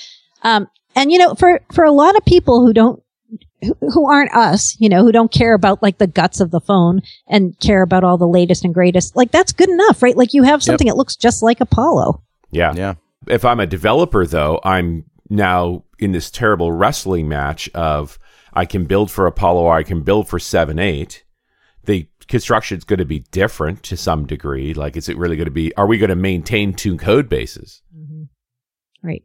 [0.43, 3.03] Um, and you know, for for a lot of people who don't
[3.63, 6.61] who, who aren't us, you know, who don't care about like the guts of the
[6.61, 10.17] phone and care about all the latest and greatest, like that's good enough, right?
[10.17, 12.23] Like you have something that looks just like Apollo.
[12.51, 12.73] Yeah.
[12.75, 12.95] yeah.
[13.27, 18.19] If I'm a developer, though, I'm now in this terrible wrestling match of
[18.53, 21.23] I can build for Apollo or I can build for 7 8.
[22.31, 22.37] The
[22.71, 24.75] is going to be different to some degree.
[24.75, 27.83] Like, is it really going to be, are we going to maintain two code bases?
[27.97, 28.25] Mm-hmm.
[29.03, 29.25] Right.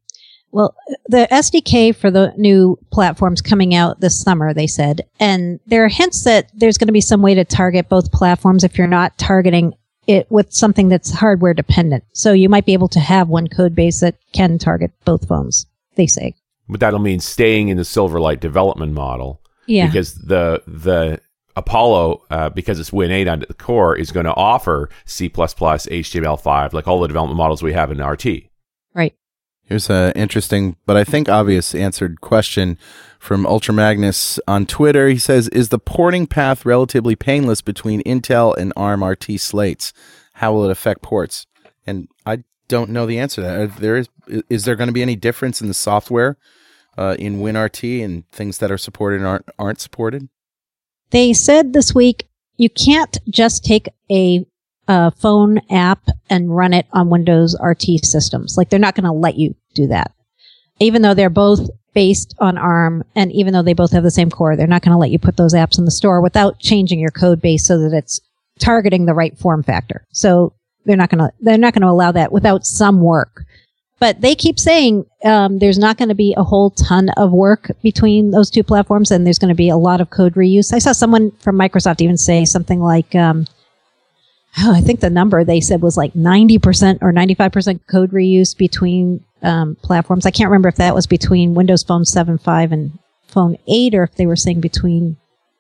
[0.52, 0.74] Well,
[1.08, 5.90] the SDK for the new platforms coming out this summer, they said, and there are
[5.90, 9.18] hints that there's going to be some way to target both platforms if you're not
[9.18, 9.74] targeting
[10.08, 12.06] it with something that's hardware dependent.
[12.14, 15.66] So you might be able to have one code base that can target both phones,
[15.96, 16.36] they say.
[16.70, 19.88] But that'll mean staying in the Silverlight development model Yeah.
[19.88, 21.20] because the, the,
[21.56, 26.88] Apollo, uh, because it's Win8 under the core, is going to offer C++, HTML5, like
[26.88, 28.26] all the development models we have in RT.
[28.94, 29.14] right.
[29.64, 32.78] Here's an interesting, but I think obvious answered question
[33.18, 35.08] from Ultra Magnus on Twitter.
[35.08, 39.92] He says, "Is the porting path relatively painless between Intel and ARM RT slates?
[40.34, 41.48] How will it affect ports?"
[41.88, 43.78] And I don't know the answer to that.
[43.78, 44.08] There is
[44.50, 46.38] is there going to be any difference in the software
[46.96, 50.30] uh, in WinRT and things that are supported and aren't aren't supported?
[51.16, 54.46] They said this week you can't just take a,
[54.90, 58.58] uh phone app and run it on Windows RT systems.
[58.58, 60.12] Like they're not going to let you do that.
[60.82, 64.30] Even though they're both based on ARM and even though they both have the same
[64.30, 67.00] core, they're not going to let you put those apps in the store without changing
[67.00, 68.20] your code base so that it's
[68.60, 70.06] targeting the right form factor.
[70.12, 70.52] So
[70.84, 73.46] they're not going to, they're not going to allow that without some work.
[74.00, 77.72] But they keep saying um, there's not going to be a whole ton of work
[77.82, 80.74] between those two platforms, and there's going to be a lot of code reuse.
[80.74, 83.48] I saw someone from Microsoft even say something like, um,
[84.60, 89.24] oh, I think the number they said was like 90% or 95% code reuse between
[89.42, 90.26] um, platforms.
[90.26, 94.16] I can't remember if that was between Windows Phone 7.5 and Phone 8, or if
[94.16, 95.18] they were saying between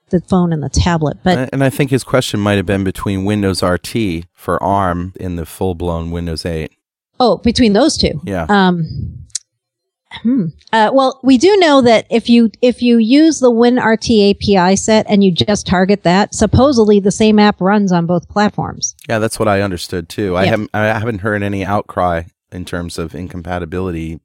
[0.10, 1.18] the phone and the tablet.
[1.24, 5.38] But and I think his question might have been between Windows RT for ARM and
[5.38, 6.72] the full blown Windows 8.
[7.20, 8.20] Oh, between those two.
[8.26, 8.46] Yeah.
[8.50, 9.26] Um,
[10.12, 10.46] hmm.
[10.72, 15.06] Uh, well, we do know that if you if you use the WinRT API set
[15.10, 18.96] and you just target that, supposedly the same app runs on both platforms.
[19.08, 20.36] Yeah, that's what I understood too.
[20.36, 24.20] I haven't I haven't heard any outcry in terms of incompatibility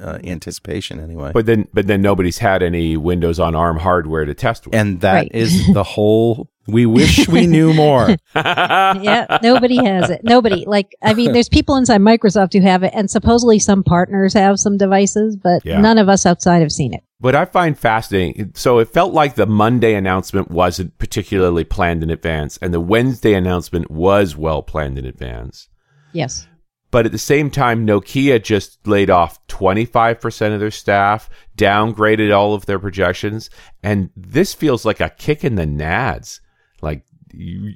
[0.00, 1.30] uh, anticipation anyway.
[1.32, 4.74] But then, but then nobody's had any Windows on ARM hardware to test with.
[4.74, 5.30] and that Right.
[5.32, 8.08] is the whole we wish we knew more.
[8.34, 10.22] yeah, nobody has it.
[10.24, 10.64] Nobody.
[10.66, 14.58] Like, I mean, there's people inside Microsoft who have it, and supposedly some partners have
[14.58, 15.80] some devices, but Yeah.
[15.80, 17.02] none of us outside have seen it.
[17.20, 22.10] But I find fascinating, so it felt like the Monday announcement wasn't particularly planned in
[22.10, 25.68] advance, and the Wednesday announcement was well planned in advance.
[26.12, 26.46] Yes.
[26.90, 32.54] But at the same time, Nokia just laid off 25% of their staff, downgraded all
[32.54, 33.50] of their projections,
[33.82, 36.40] and this feels like a kick in the nads.
[36.82, 37.74] Like, you,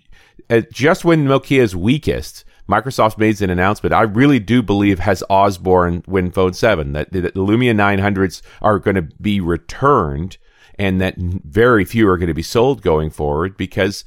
[0.48, 3.92] uh, just when Nokia is weakest, Microsoft made an announcement.
[3.92, 8.94] I really do believe has Osborne Win Phone 7 that the Lumia 900s are going
[8.94, 10.38] to be returned
[10.78, 14.04] and that very few are going to be sold going forward because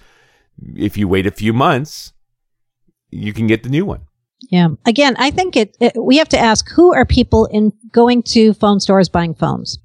[0.75, 2.13] if you wait a few months,
[3.12, 4.01] you can get the new one.
[4.49, 4.69] Yeah.
[4.86, 8.53] Again, I think it, it, we have to ask who are people in going to
[8.53, 9.77] phone stores buying phones?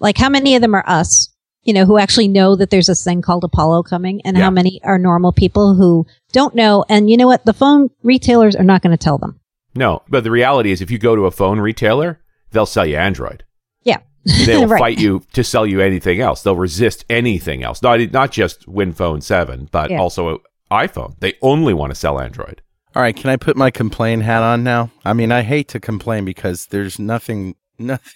[0.00, 1.31] Like how many of them are us,
[1.64, 4.44] you know, who actually know that there's this thing called Apollo coming and Yeah.
[4.44, 6.84] how many are normal people who don't know?
[6.88, 7.44] And you know what?
[7.44, 9.38] The phone retailers are not going to tell them.
[9.74, 12.20] No, but the reality is, if you go to a phone retailer,
[12.50, 13.44] they'll sell you Android.
[13.84, 13.98] Yeah.
[14.46, 14.78] They'll Right.
[14.78, 16.42] fight you to sell you anything else.
[16.42, 17.80] They'll resist anything else.
[17.82, 19.98] Not not just WinPhone Seven, but Yeah.
[20.00, 20.38] also uh,
[20.70, 21.14] iPhone.
[21.20, 22.60] They only want to sell Android.
[22.94, 24.90] All right, can I put my complain hat on now?
[25.04, 28.12] I mean, I hate to complain because there's nothing nothing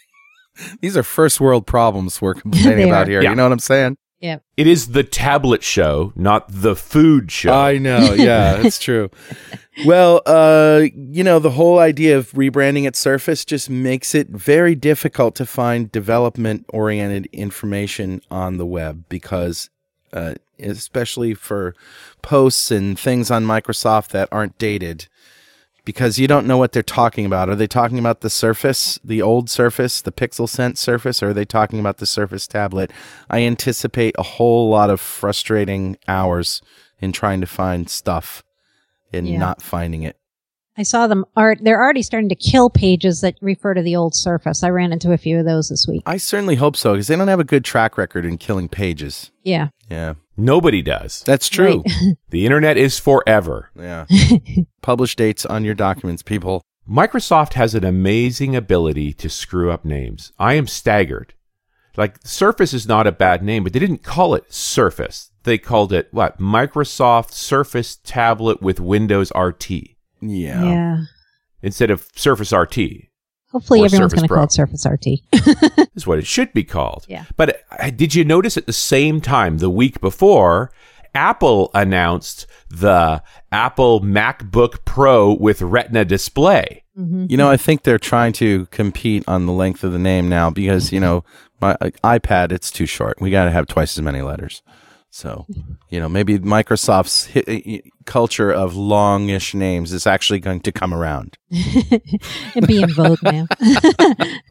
[0.81, 3.23] These are first world problems we're complaining about here.
[3.23, 3.31] Yeah.
[3.31, 3.97] You know what I'm saying?
[4.21, 4.39] Yeah.
[4.57, 7.53] It is the tablet show, not the food show.
[7.53, 8.15] I know.
[8.17, 9.11] Yeah, it's true.
[9.85, 14.75] Well, uh, you know, the whole idea of rebranding at Surface just makes it very
[14.75, 19.69] difficult to find development oriented information on the web because,
[20.15, 21.75] uh, especially for
[22.23, 25.09] posts and things on Microsoft that aren't dated,
[25.87, 27.49] because you don't know what they're talking about.
[27.49, 31.33] Are they talking about the Surface, the old Surface, the Pixel Sense Surface, or are
[31.33, 32.91] they talking about the Surface tablet?
[33.31, 36.61] I anticipate a whole lot of frustrating hours
[36.99, 38.43] in trying to find stuff
[39.13, 39.39] and Yeah.
[39.39, 40.17] not finding it.
[40.79, 41.61] I saw them art.
[41.63, 44.63] They're already starting to kill pages that refer to the old Surface.
[44.63, 46.03] I ran into a few of those this week.
[46.05, 49.31] I certainly hope so because they don't have a good track record in killing pages.
[49.43, 49.69] Yeah.
[49.89, 51.23] Yeah, Nobody does.
[51.25, 51.83] that's true.
[52.31, 53.71] The internet is forever.
[53.79, 54.05] Yeah.
[54.83, 56.63] Publish dates on your documents, people.
[56.89, 60.33] Microsoft has an amazing ability to screw up names.
[60.39, 61.35] I am staggered.
[61.97, 65.31] Like Surface is not a bad name, but they didn't call it Surface.
[65.45, 66.39] They called it what?
[66.39, 69.71] Microsoft Surface Tablet with Windows RT
[70.21, 70.65] Yeah.
[70.65, 70.99] Yeah.
[71.63, 73.06] instead of Surface RT.
[73.53, 75.89] Hopefully Or everyone's going to call it Surface RT.
[75.95, 77.07] is what it should be called.
[77.09, 77.25] Yeah.
[77.37, 80.71] But uh, did you notice at the same time, the week before,
[81.15, 86.83] Apple announced the Apple MacBook Pro with Retina display?
[86.99, 90.49] You know, I think they're trying to compete on the length of the name now
[90.49, 91.25] because, you know,
[91.61, 93.21] my uh, iPad, it's too short.
[93.21, 94.63] We got to have twice as many letters.
[95.17, 95.47] So,
[95.89, 101.39] you know, maybe Microsoft's hi- culture of longish names is actually going to come around.
[101.51, 103.47] and be in vogue now.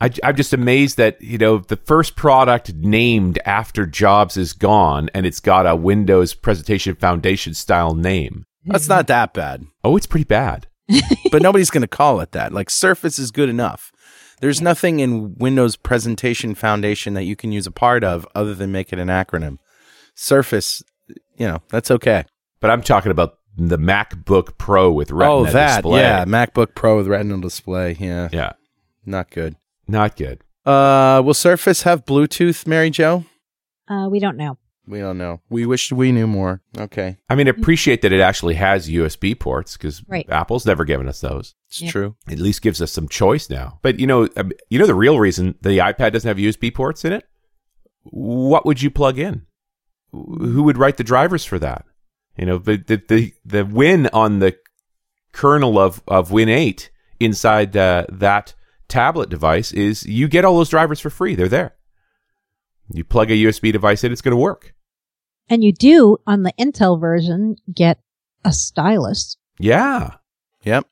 [0.02, 5.12] I, I'm just amazed that you know the first product named after Jobs is gone,
[5.14, 8.44] and it's got a Windows Presentation Foundation style name.
[8.66, 10.66] That's not that bad, Oh, it's pretty bad.
[11.32, 12.52] but nobody's going to call it that.
[12.52, 13.92] Like Surface is good enough.
[14.42, 18.72] There's nothing in Windows Presentation Foundation that you can use a part of other than
[18.72, 19.60] make it an acronym.
[20.16, 20.82] Surface,
[21.38, 22.26] you know, that's okay.
[22.62, 26.02] But I'm talking about the MacBook Pro with Retina oh, that, display.
[26.02, 28.54] yeah, MacBook Pro with Retinal display, yeah, yeah,
[29.06, 29.56] not good.
[29.88, 30.42] not good.
[30.66, 33.26] Uh, will Surface have Bluetooth, Mary Jo?
[33.88, 34.58] Uh, we don't know.
[34.88, 35.42] We don't know.
[35.50, 36.62] We wish we knew more.
[36.78, 40.28] Okay, I mean, appreciate that it actually has USB ports because Right.
[40.30, 41.56] Apple's never given us those.
[41.70, 41.92] it's Yep.
[41.92, 42.16] true.
[42.30, 43.80] At least gives us some choice now.
[43.82, 47.04] But you know, um, you know the real reason the iPad doesn't have USB ports
[47.06, 47.24] in it.
[48.04, 49.45] What would you plug in?
[50.40, 51.86] Who would write the drivers for that?
[52.38, 54.58] You know, the the the, the win on the
[55.32, 58.54] kernel of of Win eight inside uh, that
[58.88, 61.36] tablet device is you get all those drivers for free.
[61.36, 61.76] They're there.
[62.92, 64.74] You plug a USB device in, it's going to work.
[65.50, 68.00] And you do on the Intel version get
[68.44, 69.38] a stylus.
[69.60, 70.16] Yeah.
[70.64, 70.88] Yep.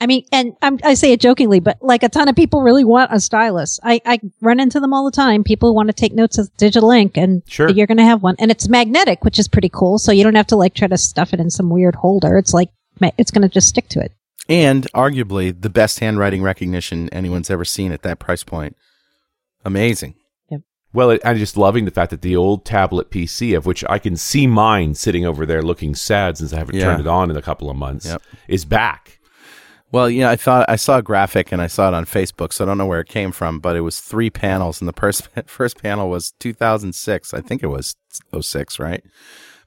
[0.00, 2.84] I mean, and I'm, I say it jokingly, but like a ton of people really
[2.84, 3.78] want a stylus.
[3.82, 5.44] I, I run into them all the time.
[5.44, 7.68] People want to take notes of digital ink and Sure.
[7.68, 9.98] you're going to have one and it's magnetic, which is pretty cool.
[9.98, 12.38] So you don't have to like try to stuff it in some weird holder.
[12.38, 12.70] It's like,
[13.18, 14.12] it's going to just stick to it.
[14.48, 18.76] And arguably the best handwriting recognition anyone's ever seen at that price point.
[19.64, 20.14] Amazing.
[20.50, 20.62] Yep.
[20.92, 24.16] Well, I'm just loving the fact that the old tablet PC, of which I can
[24.16, 26.84] see mine sitting over there looking sad since I haven't Yeah.
[26.86, 28.22] turned it on in a couple of months, Yep.
[28.48, 29.18] is back.
[29.92, 32.64] Well, yeah, I thought I saw a graphic and I saw it on Facebook, so
[32.64, 35.28] I don't know where it came from, but it was three panels, and the first
[35.46, 37.34] first panel was 2006.
[37.34, 37.96] I think it was
[38.38, 39.02] 06, right?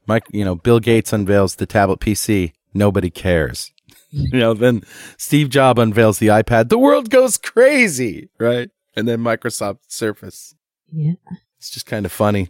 [0.06, 2.54] Mike, you know, Bill Gates unveils the tablet PC.
[2.74, 3.72] Nobody cares.
[4.12, 4.84] you know, then
[5.18, 6.70] Steve Jobs unveils the iPad.
[6.70, 8.70] The world goes crazy, right?
[8.96, 10.56] And then Microsoft Surface.
[10.92, 11.14] Yeah.
[11.58, 12.50] It's just kind of funny.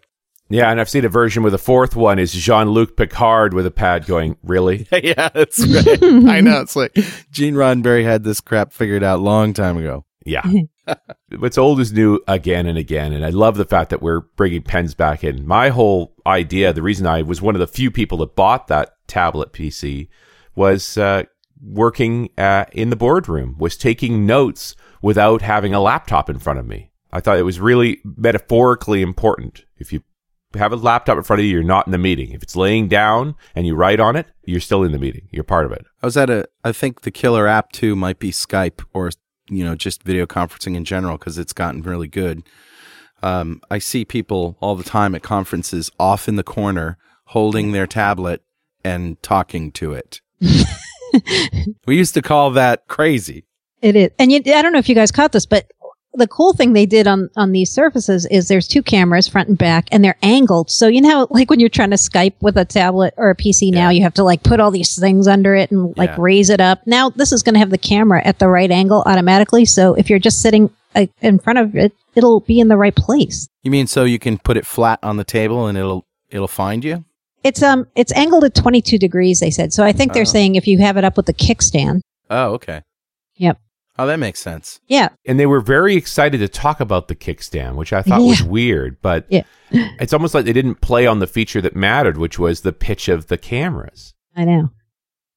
[0.54, 3.66] Yeah, and I've seen a version with a fourth one is Jean Luc Picard with
[3.66, 4.88] a pad going, Really?
[4.92, 6.04] yeah, that's right.
[6.04, 6.62] I know.
[6.62, 6.94] It's like
[7.32, 10.06] Gene Roddenberry had this crap figured out long time ago.
[10.28, 10.44] Yeah.
[11.39, 13.13] What's old is new again and again.
[13.13, 15.48] And I love the fact that we're bringing pens back in.
[15.48, 18.94] My whole idea, the reason I was one of the few people that bought that
[19.08, 20.08] tablet PC
[20.54, 21.24] was uh,
[21.63, 26.68] working uh, in the boardroom, was taking notes without having a laptop in front of
[26.68, 26.92] me.
[27.12, 29.66] I thought it was really metaphorically important.
[29.80, 30.04] If you
[30.56, 32.32] have a laptop in front of you, you're not in the meeting.
[32.32, 35.28] If it's laying down and you write on it, you're still in the meeting.
[35.32, 35.86] You're part of it.
[36.02, 36.48] I was at a.
[36.63, 39.12] I think the killer app too might be Skype or
[39.50, 42.44] you know just video conferencing in general because it's gotten really good.
[43.22, 46.97] Um, I see people all the time at conferences off in the corner
[47.28, 48.43] holding their tablet
[48.84, 50.20] and talking to it.
[51.88, 53.45] we used to call that crazy.
[53.82, 54.12] It is.
[54.20, 55.72] And you, I don't know if you guys caught this, but
[56.16, 59.57] the cool thing they did on, on these surfaces is there's two cameras front and
[59.57, 60.70] back and they're angled.
[60.70, 63.72] So you know, like when you're trying to Skype with a tablet or a PC
[63.72, 66.16] now, you have to like put all these things under it and like Yeah.
[66.20, 66.86] raise it up.
[66.86, 69.66] Now this is going to have the camera at the right angle automatically.
[69.66, 72.95] So if you're just sitting uh, in front of it, it'll be in the right
[72.95, 73.47] place.
[73.64, 76.84] You mean so you can put it flat on the table and it'll it'll find
[76.84, 77.03] you?
[77.43, 79.39] It's um it's angled at 22 degrees.
[79.39, 79.84] They said so.
[79.84, 80.26] I think they're Oh.
[80.26, 82.01] saying if you have it up with the kickstand.
[82.30, 82.82] Oh, okay.
[83.38, 83.57] Yep.
[84.00, 84.80] Oh, that makes sense.
[84.88, 85.10] Yeah.
[85.26, 88.98] And they were very excited to talk about the kickstand, which I thought was weird,
[89.02, 89.44] but Yeah.
[89.72, 93.08] it's almost like they didn't play on the feature that mattered, which was the pitch
[93.08, 94.14] of the cameras.
[94.36, 94.72] I know.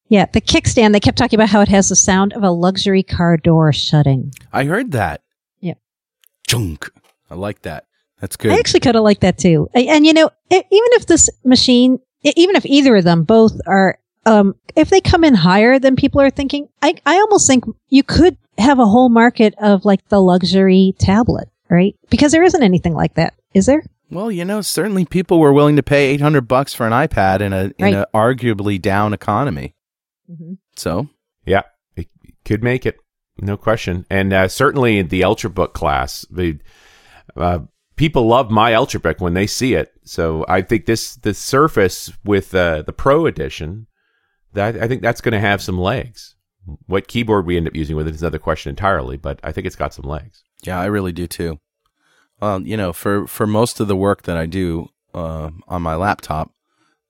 [0.09, 0.93] Yeah, the kickstand.
[0.93, 4.33] They kept talking about how it has the sound of a luxury car door shutting.
[4.53, 5.21] I heard that.
[5.61, 5.75] Yeah.
[6.47, 6.91] Junk.
[7.31, 7.85] I like that.
[8.21, 8.53] That's good.
[8.53, 9.69] I actually kind of like that too.
[9.75, 13.99] And, and, you know, even if this machine, even if either of them both are,
[14.25, 18.03] um, if they come in higher than people are thinking, I, I almost think you
[18.03, 21.95] could have a whole market of like the luxury tablet, right?
[22.11, 23.83] Because there isn't anything like that, is there?
[24.09, 27.53] well, you know, certainly people were willing to pay 800 bucks for an iPad in
[27.53, 27.95] a in Right.
[27.95, 29.75] a arguably down economy.
[30.31, 30.55] Mm-hmm.
[30.77, 31.09] So,
[31.45, 31.63] Yeah,
[31.97, 32.07] it
[32.45, 32.99] could make it,
[33.41, 34.07] no question.
[34.09, 36.61] And uh, certainly in the Ultrabook class, the
[37.37, 37.61] uh,
[37.97, 39.91] people love my Ultrabook when they see it.
[40.05, 43.89] So I think this the Surface with uh, the Pro Edition,
[44.53, 46.36] that I think that's going to have some legs.
[46.87, 49.67] What keyboard we end up using with it is another question entirely, but I think
[49.67, 50.43] it's got some legs.
[50.63, 51.61] yeah, I really do too.
[52.41, 55.95] Well, you know, for for most of the work that I do uh, on my
[55.95, 56.51] laptop,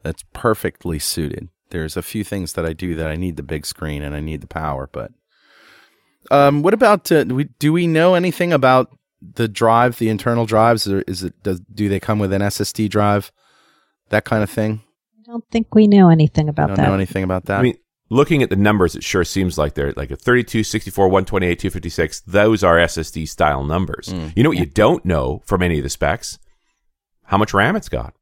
[0.02, 1.48] that's perfectly suited.
[1.70, 4.20] There's a few things that I do that I need the big screen and I
[4.20, 5.11] need the power, but
[6.30, 8.90] um, what about uh, do we do we know anything about
[9.20, 12.88] the drive, the internal drives, or is it does do they come with an SSD
[12.88, 13.32] drive,
[14.11, 14.82] that kind of thing?
[15.18, 16.86] I don't think we know anything I about don't that.
[16.88, 17.59] know anything about that.
[17.59, 17.76] I mean,
[18.09, 22.20] looking at the numbers, it sure seems like they're like a 32, 64, 128, 256.
[22.20, 24.09] Those are SSD style numbers.
[24.09, 24.32] Mm.
[24.36, 26.38] You know what you don't know from any of the specs?
[27.24, 28.14] How much RAM it's got.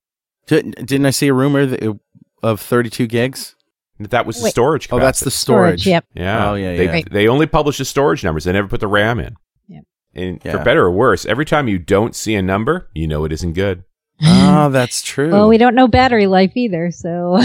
[0.47, 1.97] Didn't, didn't I see a rumor that it,
[2.43, 3.55] of 32 gigs?
[4.01, 4.51] That was the Wait.
[4.51, 5.87] storage Oh, that's the storage.
[5.87, 6.05] Yep.
[6.15, 6.51] Yeah.
[6.51, 6.91] Oh, yeah, They, yeah.
[6.91, 7.11] Right.
[7.13, 8.45] they only publish the storage numbers.
[8.45, 9.37] They never put the RAM in.
[9.69, 9.81] Yeah.
[10.15, 10.53] And Yeah.
[10.53, 13.53] for better or worse, every time you don't see a number, you know it isn't
[13.53, 13.85] good.
[14.23, 15.31] oh, that's true.
[15.31, 17.39] Well, we don't know battery life either, so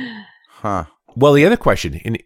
[0.48, 0.84] huh.
[1.18, 2.22] Well, the other question, and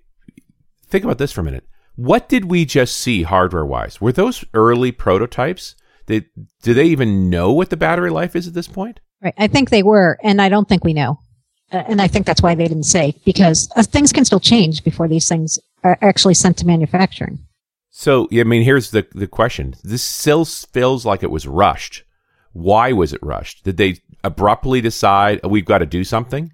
[0.86, 1.64] think about this for a minute.
[1.96, 4.00] What did we just see hardware wise?
[4.00, 5.74] Were those early prototypes?
[6.06, 6.26] Did,
[6.62, 9.00] do they even know what the battery life is at this point?
[9.22, 9.34] right.
[9.38, 11.20] I think they were, and I don't think we know.
[11.72, 14.84] Uh, and I think that's why they didn't say because uh, things can still change
[14.84, 17.38] before these things are actually sent to manufacturing.
[17.88, 19.74] So, I mean, here's the, the question.
[19.82, 22.04] This still feels like it was rushed.
[22.52, 23.64] Why was it rushed?
[23.64, 26.52] Did they abruptly decide oh, we've got to do something?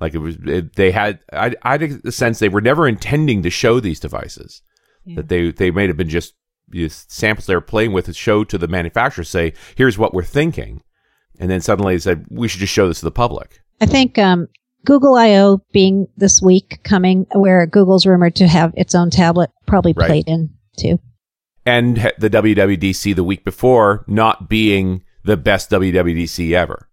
[0.00, 3.42] Like it was, it, they had, I, I had the sense they were never intending
[3.42, 4.62] to show these devices.
[5.06, 6.34] That they, they may have been just
[6.68, 10.22] these samples they were playing with to show to the manufacturer, say, here's what we're
[10.22, 10.82] thinking.
[11.40, 13.60] And then suddenly they said, we should just show this to the public.
[13.80, 14.46] I think um,
[14.84, 19.94] Google I/O being this week coming, where Google's rumored to have its own tablet, probably
[19.94, 20.06] Right.
[20.06, 21.00] played in too.
[21.66, 26.88] And the WWDC the week before not being the best WWDC ever.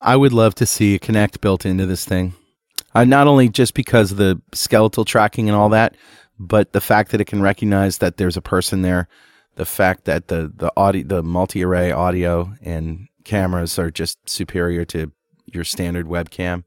[0.00, 2.34] I would love to see a Kinect built into this thing.
[2.94, 5.94] Uh, not only just because of the skeletal tracking and all that,
[6.38, 9.08] but the fact that it can recognize that there's a person there,
[9.56, 15.12] the fact that the the audio, the multi-array audio and cameras are just superior to
[15.46, 16.64] your standard webcam.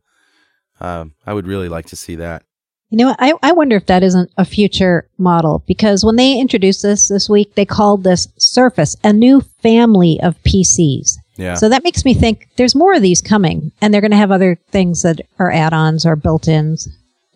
[0.79, 2.43] Um, I would really like to see that.
[2.89, 3.15] You know.
[3.17, 7.29] I, I wonder if that isn't a future model because when they introduced this this
[7.29, 11.17] week, they called this Surface, a new family of PCs.
[11.41, 11.55] Yeah.
[11.55, 14.31] So that makes me think there's more of these coming, and they're going to have
[14.31, 16.87] other things that are add-ons or built-ins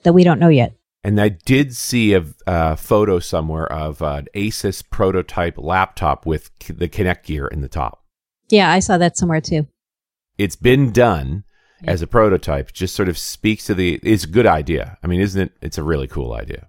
[0.03, 0.73] that we don't know yet.
[1.03, 6.87] And I did see a uh, photo somewhere of an Asus prototype laptop with the
[6.87, 8.03] Kinect gear in the top.
[8.49, 9.67] Yeah, I saw that somewhere too.
[10.37, 11.43] It's been done
[11.83, 12.73] as a prototype.
[12.73, 13.99] Just sort of speaks to the.
[14.03, 14.97] It's a good idea.
[15.03, 15.51] I mean, isn't it?
[15.61, 16.67] It's a really cool idea.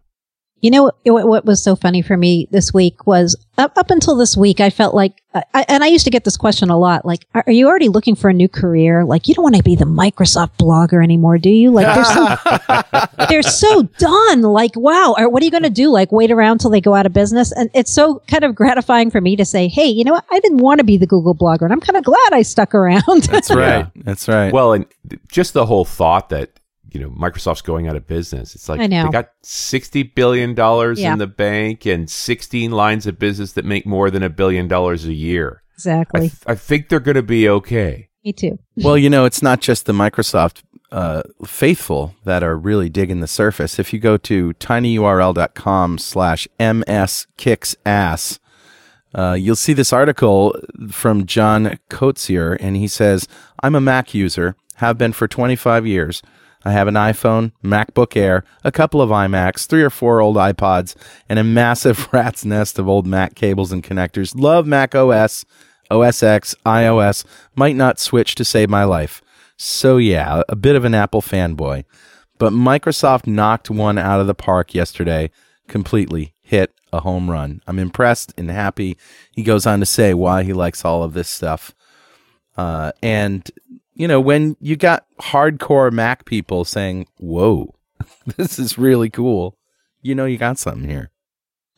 [0.60, 4.16] You know what, what was so funny for me this week was up, up until
[4.16, 7.04] this week, I felt like, I, and I used to get this question a lot,
[7.04, 9.04] like, are, are you already looking for a new career?
[9.04, 11.70] Like, you don't want to be the Microsoft blogger anymore, do you?
[11.70, 14.42] Like, they're so, they're so done.
[14.42, 15.90] Like, wow, or what are you going to do?
[15.90, 17.52] Like, wait around till they go out of business?
[17.52, 20.24] And it's so kind of gratifying for me to say, hey, you know what?
[20.30, 22.74] I didn't want to be the Google blogger, and I'm kind of glad I stuck
[22.74, 23.02] around.
[23.24, 23.86] That's right.
[23.96, 24.52] That's right.
[24.52, 24.86] Well, and
[25.28, 26.50] just the whole thought that
[26.96, 28.54] you know Microsoft's going out of business.
[28.54, 29.04] It's like I know.
[29.04, 31.12] they got sixty billion dollars Yeah.
[31.12, 35.04] in the bank and sixteen lines of business that make more than a billion dollars
[35.04, 35.62] a year.
[35.62, 36.20] I, exactly.
[36.20, 38.08] th- I think they're going to be okay.
[38.24, 38.58] me too.
[38.76, 43.26] Well, you know, it's not just the Microsoft uh, faithful that are really digging the
[43.26, 43.78] surface.
[43.78, 48.38] If you go to tinyurl.com slash mskicksass,
[49.14, 50.54] uh, you'll see this article
[50.90, 53.26] from John Koetsier, and he says,
[53.62, 56.22] I'm a Mac user, have been for 25 years.
[56.66, 60.96] I have an iPhone, MacBook Air, a couple of iMacs, three or four old iPods,
[61.28, 64.34] and a massive rat's nest of old Mac cables and connectors.
[64.34, 65.44] Love Mac OS,
[65.92, 67.24] OS X, iOS.
[67.54, 69.22] Might not switch to save my life.
[69.56, 71.84] So yeah, a bit of an Apple fanboy.
[72.36, 75.30] But Microsoft knocked one out of the park yesterday,
[75.68, 77.62] completely hit a home run.
[77.68, 78.98] I'm impressed and happy.
[79.30, 81.76] He goes on to say why he likes all of this stuff.
[82.56, 83.48] Uh, and,
[83.96, 87.74] you know, when you got hardcore Mac people saying, whoa,
[88.36, 89.56] this is really cool,
[90.02, 91.10] you know, you got something here.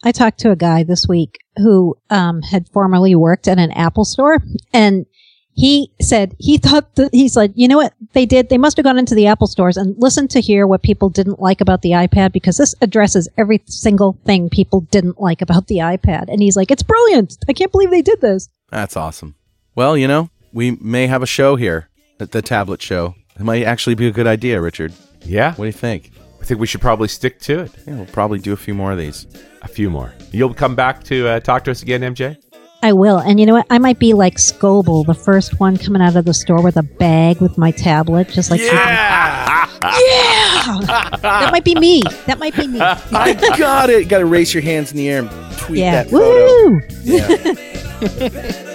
[0.05, 4.05] I talked to a guy this week who um, had formerly worked at an Apple
[4.05, 4.43] store,
[4.73, 5.07] and
[5.55, 8.49] he said he thought that he's like, you know what they did?
[8.49, 11.41] They must have gone into the Apple stores and listened to hear what people didn't
[11.41, 15.79] like about the iPad because this addresses every single thing people didn't like about the
[15.79, 16.27] iPad.
[16.29, 17.39] And he's like, it's brilliant.
[17.49, 18.49] I can't believe they did this.
[18.71, 19.35] That's awesome.
[19.75, 21.88] Well, you know, we may have a show here
[22.19, 23.15] the tablet show.
[23.39, 24.93] It might actually be a good idea, Richard.
[25.23, 25.51] Yeah.
[25.51, 26.11] What do you think?
[26.41, 27.73] I think we should probably stick to it.
[27.87, 29.27] Yeah, we'll probably do a few more of these.
[29.63, 30.15] A few more.
[30.33, 32.37] You'll come back to uh, talk to us again, MJ?
[32.83, 33.19] I will.
[33.19, 33.67] And you know what?
[33.71, 36.83] I might be like Scoble, the first one coming out of the store with a
[36.83, 39.69] bag with my tablet, just like Yeah!
[39.83, 41.11] yeah.
[41.23, 42.03] that might be me.
[42.27, 42.81] That might be me.
[42.81, 44.09] I got it.
[44.09, 46.05] Got to raise your hands in the air and tweet yeah.
[46.05, 46.71] that photo.
[46.71, 46.81] Woo!
[47.03, 48.75] Yeah.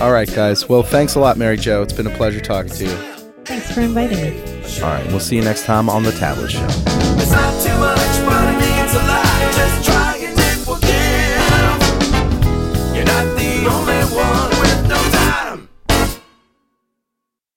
[0.00, 0.66] All right, guys.
[0.68, 1.82] Well, thanks a lot, Mary Jo.
[1.82, 2.96] It's been a pleasure talking to you.
[3.44, 4.82] Thanks for inviting me.
[4.82, 5.06] All right.
[5.08, 6.66] We'll see you next time on The Tablet Show.